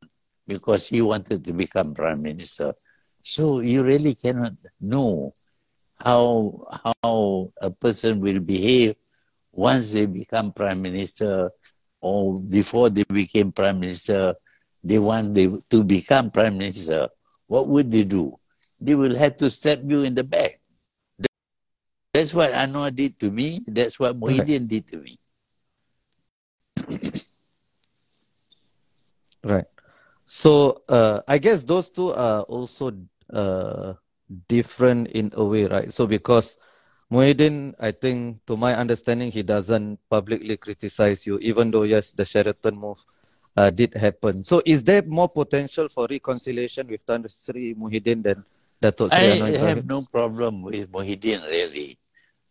because 0.46 0.88
he 0.88 1.02
wanted 1.02 1.44
to 1.44 1.52
become 1.52 1.94
prime 1.94 2.22
minister. 2.22 2.74
So 3.22 3.60
you 3.60 3.82
really 3.84 4.14
cannot 4.14 4.54
know 4.80 5.34
how 5.98 6.66
how 7.02 7.52
a 7.60 7.70
person 7.70 8.20
will 8.20 8.40
behave 8.40 8.96
once 9.52 9.92
they 9.92 10.06
become 10.06 10.52
prime 10.52 10.82
minister 10.82 11.50
or 12.00 12.38
before 12.40 12.90
they 12.90 13.04
became 13.04 13.52
prime 13.52 13.80
minister. 13.80 14.34
They 14.84 14.98
want 14.98 15.34
they, 15.34 15.48
to 15.70 15.82
become 15.82 16.30
prime 16.30 16.58
minister. 16.58 17.08
What 17.48 17.66
would 17.66 17.90
they 17.90 18.04
do? 18.04 18.38
They 18.80 18.94
will 18.94 19.16
have 19.16 19.36
to 19.38 19.50
stab 19.50 19.90
you 19.90 20.02
in 20.02 20.14
the 20.14 20.22
back. 20.22 20.60
That's 22.14 22.32
what 22.32 22.52
Anwar 22.52 22.94
did 22.94 23.18
to 23.20 23.30
me. 23.30 23.64
That's 23.66 23.98
what 23.98 24.18
Muhyiddin 24.18 24.68
did 24.68 24.86
to 24.88 24.98
me. 24.98 25.18
Right. 29.42 29.66
So 30.26 30.82
uh, 30.88 31.22
I 31.26 31.38
guess 31.38 31.64
those 31.64 31.88
two 31.88 32.12
are 32.12 32.42
also 32.42 32.92
uh, 33.32 33.94
different 34.48 35.08
in 35.08 35.32
a 35.34 35.44
way, 35.44 35.66
right? 35.66 35.92
So 35.92 36.06
because 36.06 36.58
Muhyiddin, 37.12 37.74
I 37.78 37.92
think, 37.92 38.44
to 38.46 38.56
my 38.56 38.74
understanding, 38.74 39.30
he 39.30 39.42
doesn't 39.42 40.00
publicly 40.10 40.56
criticize 40.56 41.26
you, 41.26 41.38
even 41.38 41.70
though 41.70 41.84
yes, 41.84 42.10
the 42.10 42.24
Sheraton 42.24 42.76
move 42.76 42.98
uh, 43.56 43.70
did 43.70 43.94
happen. 43.94 44.42
So 44.42 44.62
is 44.66 44.82
there 44.82 45.02
more 45.02 45.28
potential 45.28 45.88
for 45.88 46.06
reconciliation 46.10 46.88
with 46.88 47.06
Tan 47.06 47.26
Sri 47.28 47.74
Muhyiddin 47.74 48.22
than 48.22 48.44
Datuk 48.82 49.14
Sri 49.14 49.40
I 49.40 49.50
Anwar 49.50 49.68
have 49.68 49.86
no 49.86 50.02
problem 50.02 50.62
with 50.62 50.90
Muhyiddin 50.92 51.42
really, 51.48 51.98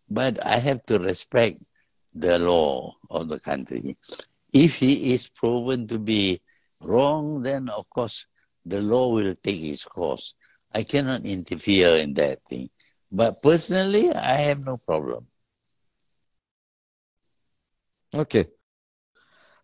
but 0.09 0.43
I 0.43 0.57
have 0.57 0.81
to 0.83 0.99
respect 0.99 1.59
the 2.13 2.39
law 2.39 2.95
of 3.09 3.29
the 3.29 3.39
country. 3.39 3.97
If 4.53 4.77
he 4.77 5.13
is 5.13 5.29
proven 5.29 5.85
to 5.87 5.99
be 5.99 6.39
wrong, 6.81 7.43
then 7.43 7.69
of 7.69 7.89
course 7.89 8.25
the 8.65 8.81
law 8.81 9.13
will 9.13 9.35
take 9.43 9.61
its 9.61 9.85
course. 9.85 10.33
I 10.75 10.83
cannot 10.83 11.23
interfere 11.23 11.95
in 11.95 12.13
that 12.15 12.43
thing. 12.43 12.69
But 13.09 13.41
personally, 13.41 14.11
I 14.11 14.51
have 14.51 14.65
no 14.65 14.75
problem. 14.75 15.27
Okay. 18.13 18.47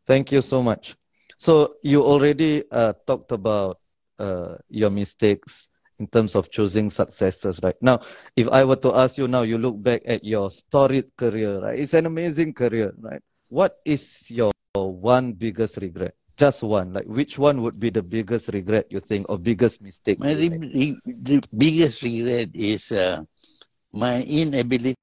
Thank 0.07 0.31
you 0.31 0.41
so 0.41 0.63
much. 0.63 0.95
So 1.37 1.75
you 1.83 2.01
already 2.03 2.63
uh, 2.71 2.93
talked 3.05 3.31
about 3.31 3.79
uh, 4.19 4.55
your 4.69 4.89
mistakes 4.89 5.67
in 5.99 6.07
terms 6.07 6.33
of 6.35 6.49
choosing 6.49 6.89
successors, 6.89 7.59
right? 7.61 7.75
Now, 7.81 7.99
if 8.35 8.47
I 8.47 8.63
were 8.63 8.77
to 8.77 8.95
ask 8.95 9.17
you 9.17 9.27
now, 9.27 9.41
you 9.43 9.57
look 9.57 9.83
back 9.83 10.01
at 10.05 10.23
your 10.23 10.49
storied 10.49 11.11
career, 11.17 11.59
right? 11.59 11.77
It's 11.77 11.93
an 11.93 12.05
amazing 12.05 12.53
career, 12.53 12.93
right? 12.99 13.21
What 13.49 13.79
is 13.83 14.31
your 14.31 14.51
one 14.73 15.33
biggest 15.33 15.77
regret? 15.77 16.15
Just 16.41 16.63
one. 16.63 16.91
Like, 16.91 17.05
which 17.05 17.37
one 17.37 17.61
would 17.61 17.79
be 17.79 17.91
the 17.91 18.01
biggest 18.01 18.47
regret 18.49 18.89
you 18.89 18.99
think, 18.99 19.29
or 19.29 19.37
biggest 19.37 19.79
mistake? 19.79 20.17
My 20.17 20.33
re- 20.33 20.97
the 21.05 21.37
biggest 21.55 22.01
regret 22.01 22.49
is 22.55 22.91
uh, 22.91 23.21
my 23.93 24.23
inability 24.23 24.97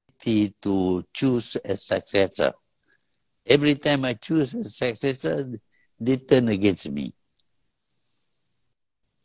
to 0.60 1.04
choose 1.14 1.56
a 1.64 1.76
successor. 1.76 2.50
Every 3.46 3.76
time 3.76 4.04
I 4.04 4.14
choose 4.14 4.52
a 4.54 4.64
successor, 4.64 5.46
they 6.00 6.16
turn 6.16 6.48
against 6.48 6.90
me. 6.90 7.14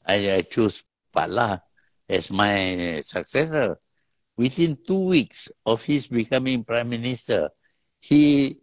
I, 0.05 0.37
I 0.37 0.41
chose 0.45 0.83
Pak 1.11 1.29
Lah 1.33 1.57
as 2.07 2.29
my 2.29 3.01
successor. 3.01 3.79
Within 4.37 4.77
two 4.85 5.09
weeks 5.09 5.49
of 5.65 5.81
his 5.81 6.05
becoming 6.05 6.63
prime 6.63 6.89
minister, 6.89 7.49
he 7.99 8.59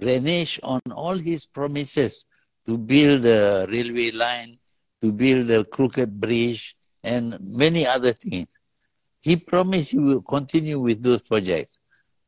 reneged 0.00 0.60
on 0.62 0.80
all 0.96 1.18
his 1.18 1.44
promises 1.44 2.24
to 2.68 2.76
build 2.76 3.24
a 3.24 3.66
railway 3.70 4.10
line, 4.10 4.54
to 5.00 5.10
build 5.10 5.50
a 5.50 5.64
crooked 5.64 6.20
bridge, 6.20 6.76
and 7.02 7.38
many 7.40 7.86
other 7.86 8.12
things. 8.12 8.46
He 9.20 9.36
promised 9.36 9.92
he 9.92 9.98
will 9.98 10.20
continue 10.20 10.78
with 10.78 11.02
those 11.02 11.22
projects, 11.22 11.78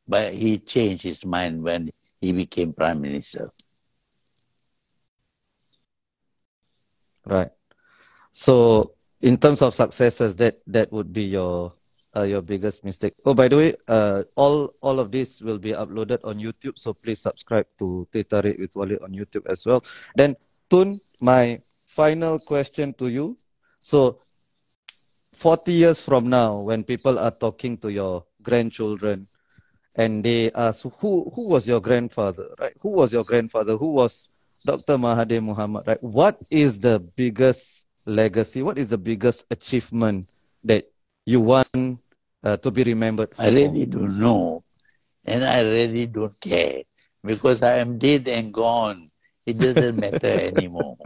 but 0.09 0.33
he 0.33 0.57
changed 0.57 1.03
his 1.03 1.27
mind 1.27 1.63
when 1.63 1.91
he 2.23 2.33
became 2.33 2.73
prime 2.73 3.03
minister. 3.03 3.51
Right. 7.27 7.51
So 8.33 8.95
in 9.21 9.37
terms 9.37 9.61
of 9.61 9.75
successes, 9.75 10.37
that 10.37 10.61
that 10.67 10.91
would 10.91 11.13
be 11.13 11.25
your 11.25 11.75
uh, 12.17 12.23
your 12.23 12.43
biggest 12.43 12.85
mistake. 12.85 13.15
Oh, 13.25 13.35
by 13.35 13.49
the 13.49 13.57
way, 13.57 13.75
uh, 13.89 14.25
all 14.35 14.75
all 14.81 14.99
of 14.99 15.11
this 15.11 15.41
will 15.41 15.59
be 15.59 15.73
uploaded 15.73 16.19
on 16.25 16.39
YouTube, 16.39 16.79
so 16.79 16.93
please 16.95 17.21
subscribe 17.21 17.67
to 17.79 18.07
Teh 18.13 18.23
Tarik 18.23 18.59
with 18.59 18.75
Walid 18.75 19.03
on 19.03 19.13
YouTube 19.13 19.47
as 19.47 19.65
well. 19.67 19.85
Then 20.15 20.37
Tun, 20.69 20.99
my 21.21 21.61
final 21.87 22.39
question 22.39 22.95
to 22.95 23.09
you. 23.09 23.39
So, 23.79 24.23
forty 25.33 25.73
years 25.73 26.03
from 26.03 26.29
now, 26.29 26.59
when 26.59 26.85
people 26.85 27.19
are 27.19 27.33
talking 27.33 27.77
to 27.79 27.91
your 27.91 28.25
grandchildren, 28.43 29.27
and 29.95 30.23
they 30.25 30.51
ask 30.53 30.87
who 30.99 31.31
who 31.35 31.49
was 31.49 31.67
your 31.67 31.81
grandfather, 31.81 32.55
right? 32.59 32.75
Who 32.81 32.91
was 32.91 33.13
your 33.13 33.25
grandfather? 33.25 33.77
Who 33.77 33.93
was 33.93 34.29
Dr. 34.65 34.99
Mahathir 34.99 35.41
Mohamad, 35.41 35.87
right? 35.87 36.03
What 36.03 36.39
is 36.51 36.79
the 36.79 37.01
biggest 37.01 37.87
legacy? 38.05 38.63
What 38.63 38.79
is 38.79 38.91
the 38.91 38.99
biggest 38.99 39.45
achievement 39.51 40.29
that 40.65 40.85
you 41.31 41.41
want 41.41 42.03
uh, 42.43 42.57
to 42.57 42.71
be 42.71 42.83
remembered? 42.83 43.31
I 43.39 43.51
really 43.51 43.87
don't 43.87 44.19
know. 44.19 44.65
And 45.25 45.45
I 45.45 45.63
really 45.63 46.07
don't 46.07 46.35
care 46.41 46.83
because 47.23 47.63
I 47.63 47.79
am 47.79 47.99
dead 47.99 48.27
and 48.27 48.53
gone. 48.53 49.11
It 49.47 49.59
doesn't 49.59 49.97
matter 49.97 50.27
anymore. 50.51 50.99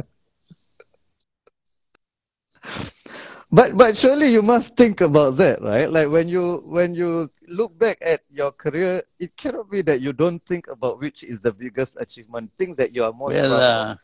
But 3.52 3.76
but 3.76 3.96
surely 3.96 4.32
you 4.32 4.42
must 4.42 4.74
think 4.74 5.00
about 5.00 5.36
that, 5.36 5.62
right? 5.62 5.90
Like 5.90 6.08
when 6.08 6.26
you 6.26 6.64
when 6.66 6.94
you 6.94 7.30
look 7.46 7.78
back 7.78 7.98
at 8.02 8.22
your 8.32 8.50
career, 8.50 9.02
it 9.20 9.36
cannot 9.36 9.70
be 9.70 9.82
that 9.82 10.00
you 10.00 10.12
don't 10.12 10.42
think 10.46 10.66
about 10.66 10.98
which 10.98 11.22
is 11.22 11.40
the 11.40 11.52
biggest 11.52 12.00
achievement, 12.00 12.50
things 12.58 12.76
that 12.76 12.96
you 12.96 13.04
are 13.04 13.12
most 13.12 13.34
well, 13.34 13.50
proud 13.50 13.70
of. 13.70 13.86
uh, 13.90 13.96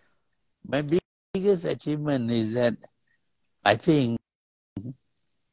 my 0.69 0.83
biggest 1.35 1.65
achievement 1.65 2.31
is 2.31 2.55
that 2.55 2.77
I 3.65 3.75
think 3.75 4.21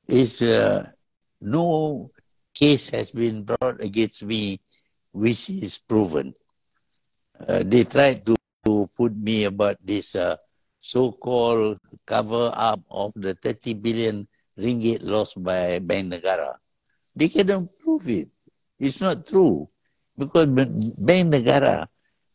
is 0.07 0.41
uh, 0.41 0.87
no 1.41 2.11
case 2.53 2.89
has 2.89 3.11
been 3.11 3.43
brought 3.43 3.81
against 3.83 4.23
me 4.23 4.59
which 5.11 5.49
is 5.49 5.77
proven. 5.77 6.33
Uh, 7.37 7.61
they 7.65 7.83
tried 7.83 8.25
to, 8.25 8.35
to 8.65 8.89
put 8.97 9.15
me 9.15 9.45
about 9.45 9.77
this 9.83 10.15
uh, 10.15 10.35
so-called 10.81 11.79
cover 12.05 12.51
up 12.55 12.79
of 12.89 13.11
the 13.15 13.33
30 13.33 13.73
billion 13.75 14.27
ringgit 14.57 14.99
lost 15.01 15.41
by 15.41 15.79
Bank 15.79 16.13
Negara. 16.13 16.55
They 17.15 17.29
cannot 17.29 17.77
prove 17.77 18.07
it. 18.09 18.29
It's 18.79 19.01
not 19.01 19.25
true 19.25 19.69
because 20.17 20.45
Bank 20.45 21.33
Negara 21.33 21.87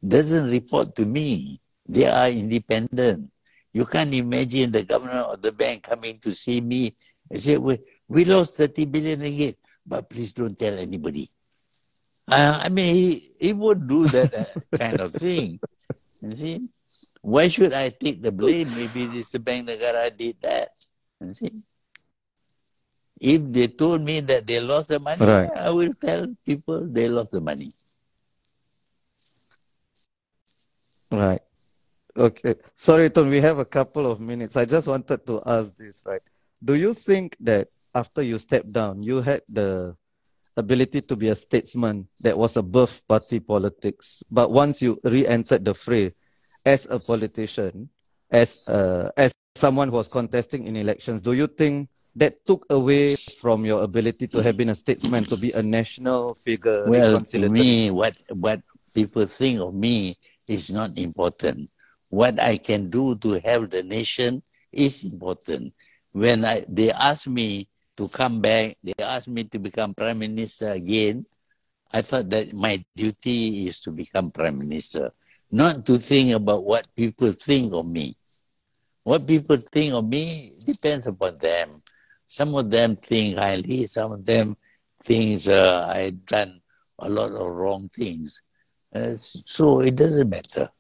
doesn't 0.03 0.51
report 0.51 0.95
to 0.97 1.05
me. 1.05 1.61
They 1.87 2.07
are 2.07 2.29
independent. 2.29 3.31
You 3.73 3.87
can't 3.87 4.13
imagine 4.15 4.71
the 4.71 4.85
governor 4.85 5.25
of 5.33 5.41
the 5.41 5.53
bank 5.53 5.85
coming 5.85 6.19
to 6.19 6.35
see 6.35 6.61
me 6.61 6.95
and 7.33 7.41
say, 7.41 7.57
we, 7.57 7.81
we 8.09 8.25
lost 8.27 8.57
30 8.57 8.85
billion 8.85 9.21
ringgit, 9.21 9.57
but 9.87 10.09
please 10.11 10.33
don't 10.33 10.57
tell 10.57 10.77
anybody. 10.79 11.31
Uh, 12.31 12.61
I 12.63 12.69
mean, 12.69 12.95
he, 12.95 13.33
he 13.41 13.53
would 13.55 13.89
do 13.89 14.07
that 14.09 14.35
uh, 14.35 14.61
kind 14.79 15.01
of 15.01 15.15
thing. 15.15 15.59
You 16.21 16.31
see? 16.33 16.69
Why 17.23 17.49
should 17.49 17.73
I 17.73 17.89
take 17.89 18.21
the 18.21 18.31
blame? 18.31 18.69
Maybe 18.77 19.07
this 19.07 19.33
Bank 19.39 19.69
Negara 19.69 20.15
did 20.15 20.37
that. 20.43 20.69
You 21.21 21.33
see? 21.33 21.53
If 23.19 23.41
they 23.51 23.69
told 23.69 24.03
me 24.03 24.21
that 24.21 24.47
they 24.47 24.61
lost 24.61 24.89
the 24.89 25.01
money, 25.01 25.25
Right. 25.25 25.51
I 25.57 25.71
will 25.71 25.95
tell 25.95 26.27
people 26.45 26.87
they 26.87 27.09
lost 27.09 27.31
the 27.31 27.41
money. 27.41 27.71
Right. 31.11 31.41
Okay. 32.17 32.57
Sorry, 32.77 33.09
Tun, 33.11 33.31
we 33.31 33.41
have 33.41 33.59
a 33.59 33.65
couple 33.65 34.11
of 34.11 34.21
minutes. 34.21 34.57
I 34.57 34.65
just 34.65 34.87
wanted 34.87 35.25
to 35.27 35.43
ask 35.47 35.77
this, 35.77 36.03
right? 36.05 36.23
Do 36.63 36.75
you 36.75 36.95
think 36.95 37.37
that 37.41 37.69
after 37.95 38.23
you 38.23 38.39
stepped 38.39 38.73
down, 38.73 39.03
you 39.03 39.21
had 39.21 39.43
the 39.49 39.97
ability 40.57 41.01
to 41.01 41.17
be 41.17 41.29
a 41.29 41.35
statesman 41.35 42.09
that 42.21 42.37
was 42.37 42.57
above 42.57 43.03
party 43.09 43.41
politics, 43.41 44.23
but 44.31 44.51
once 44.51 44.83
you 44.83 44.99
re-entered 45.03 45.65
the 45.65 45.75
fray 45.75 46.15
as 46.65 46.87
a 46.87 46.99
politician, 46.99 47.89
as 48.31 48.69
uh, 48.69 49.11
as 49.17 49.35
someone 49.55 49.89
who 49.89 49.97
was 49.97 50.09
contesting 50.09 50.67
in 50.67 50.77
elections, 50.77 51.21
do 51.21 51.33
you 51.33 51.47
think 51.47 51.89
that 52.15 52.45
took 52.47 52.67
away 52.71 53.17
from 53.41 53.65
your 53.65 53.83
ability 53.83 54.27
to 54.29 54.43
have 54.43 54.57
been 54.57 54.69
a 54.69 54.75
statesman, 54.75 55.25
to 55.25 55.37
be 55.37 55.53
a 55.53 55.63
national 55.63 56.35
figure? 56.45 56.85
Well, 56.87 57.17
to 57.17 57.49
me, 57.49 57.91
what 57.91 58.17
what 58.29 58.61
people 58.95 59.27
think 59.27 59.61
of 59.61 59.75
me 59.75 60.17
is 60.47 60.71
not 60.71 60.97
important. 60.97 61.71
What 62.09 62.39
I 62.39 62.59
can 62.59 62.91
do 62.91 63.17
to 63.17 63.41
help 63.41 63.71
the 63.71 63.83
nation 63.83 64.43
is 64.71 65.05
important. 65.05 65.73
When 66.13 66.45
I, 66.45 66.65
they 66.69 66.91
asked 66.93 67.29
me 67.29 67.69
to 67.97 68.09
come 68.09 68.41
back, 68.41 68.77
they 68.85 68.95
asked 69.03 69.29
me 69.29 69.45
to 69.45 69.59
become 69.59 69.95
prime 69.95 70.19
minister 70.19 70.71
again. 70.71 71.27
I 71.93 72.03
thought 72.03 72.31
that 72.31 72.53
my 72.53 72.83
duty 72.97 73.67
is 73.67 73.81
to 73.81 73.91
become 73.91 74.31
prime 74.31 74.59
minister, 74.59 75.13
not 75.51 75.85
to 75.87 75.99
think 75.99 76.33
about 76.33 76.65
what 76.65 76.87
people 76.95 77.33
think 77.33 77.73
of 77.73 77.87
me. 77.87 78.17
What 79.05 79.27
people 79.27 79.57
think 79.57 79.93
of 79.95 80.09
me 80.09 80.53
depends 80.65 81.07
upon 81.07 81.37
them. 81.37 81.83
Some 82.27 82.55
of 82.55 82.71
them 82.71 82.97
think 82.97 83.37
highly, 83.37 83.87
some 83.87 84.13
of 84.13 84.25
them 84.25 84.57
think 85.03 85.47
uh, 85.49 85.87
I've 85.89 86.25
done 86.25 86.61
a 86.99 87.11
lot 87.11 87.33
of 87.33 87.53
wrong 87.53 87.89
things. 87.89 88.41
Uh, 88.95 89.15
so 89.17 89.81
it 89.81 89.97
doesn't 89.97 90.29
matter. 90.29 90.71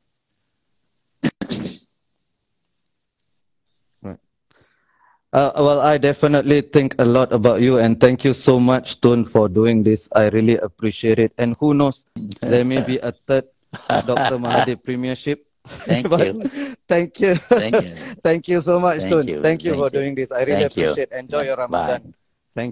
Uh, 5.33 5.51
well, 5.57 5.81
I 5.81 5.97
definitely 5.97 6.61
think 6.61 6.95
a 7.01 7.05
lot 7.05 7.33
about 7.33 7.63
you, 7.63 7.79
and 7.79 7.99
thank 7.99 8.23
you 8.23 8.35
so 8.37 8.61
much, 8.61 9.01
Tun, 9.01 9.25
for 9.25 9.49
doing 9.49 9.83
this. 9.83 10.07
I 10.13 10.29
really 10.29 10.59
appreciate 10.61 11.19
it. 11.19 11.33
And 11.39 11.57
who 11.59 11.73
knows, 11.73 12.05
there 12.43 12.65
may 12.65 12.83
be 12.85 12.99
a 12.99 13.13
third 13.13 13.49
Dr. 13.89 14.37
Mahathir 14.37 14.77
Premiership. 14.83 15.47
Thank 15.89 16.11
you. 16.19 16.43
thank 16.89 17.21
you. 17.21 17.35
Thank 17.37 17.75
you. 17.85 17.95
thank 18.23 18.49
you 18.49 18.61
so 18.61 18.81
much, 18.81 18.99
Thank 18.99 19.11
Tun. 19.11 19.29
you. 19.29 19.41
Thank 19.41 19.63
you 19.65 19.71
Thank 19.73 19.81
for 19.81 19.87
you. 19.87 19.91
doing 20.03 20.15
this. 20.15 20.33
I 20.33 20.43
really 20.43 20.69
Thank 20.69 20.77
appreciate. 20.77 21.13
Enjoy 21.13 21.43
your 21.43 21.57
Ramadan. 21.57 21.71
Bye. 21.71 21.93
Ramadan. 21.93 22.15
Thank 22.55 22.67
you. 22.67 22.71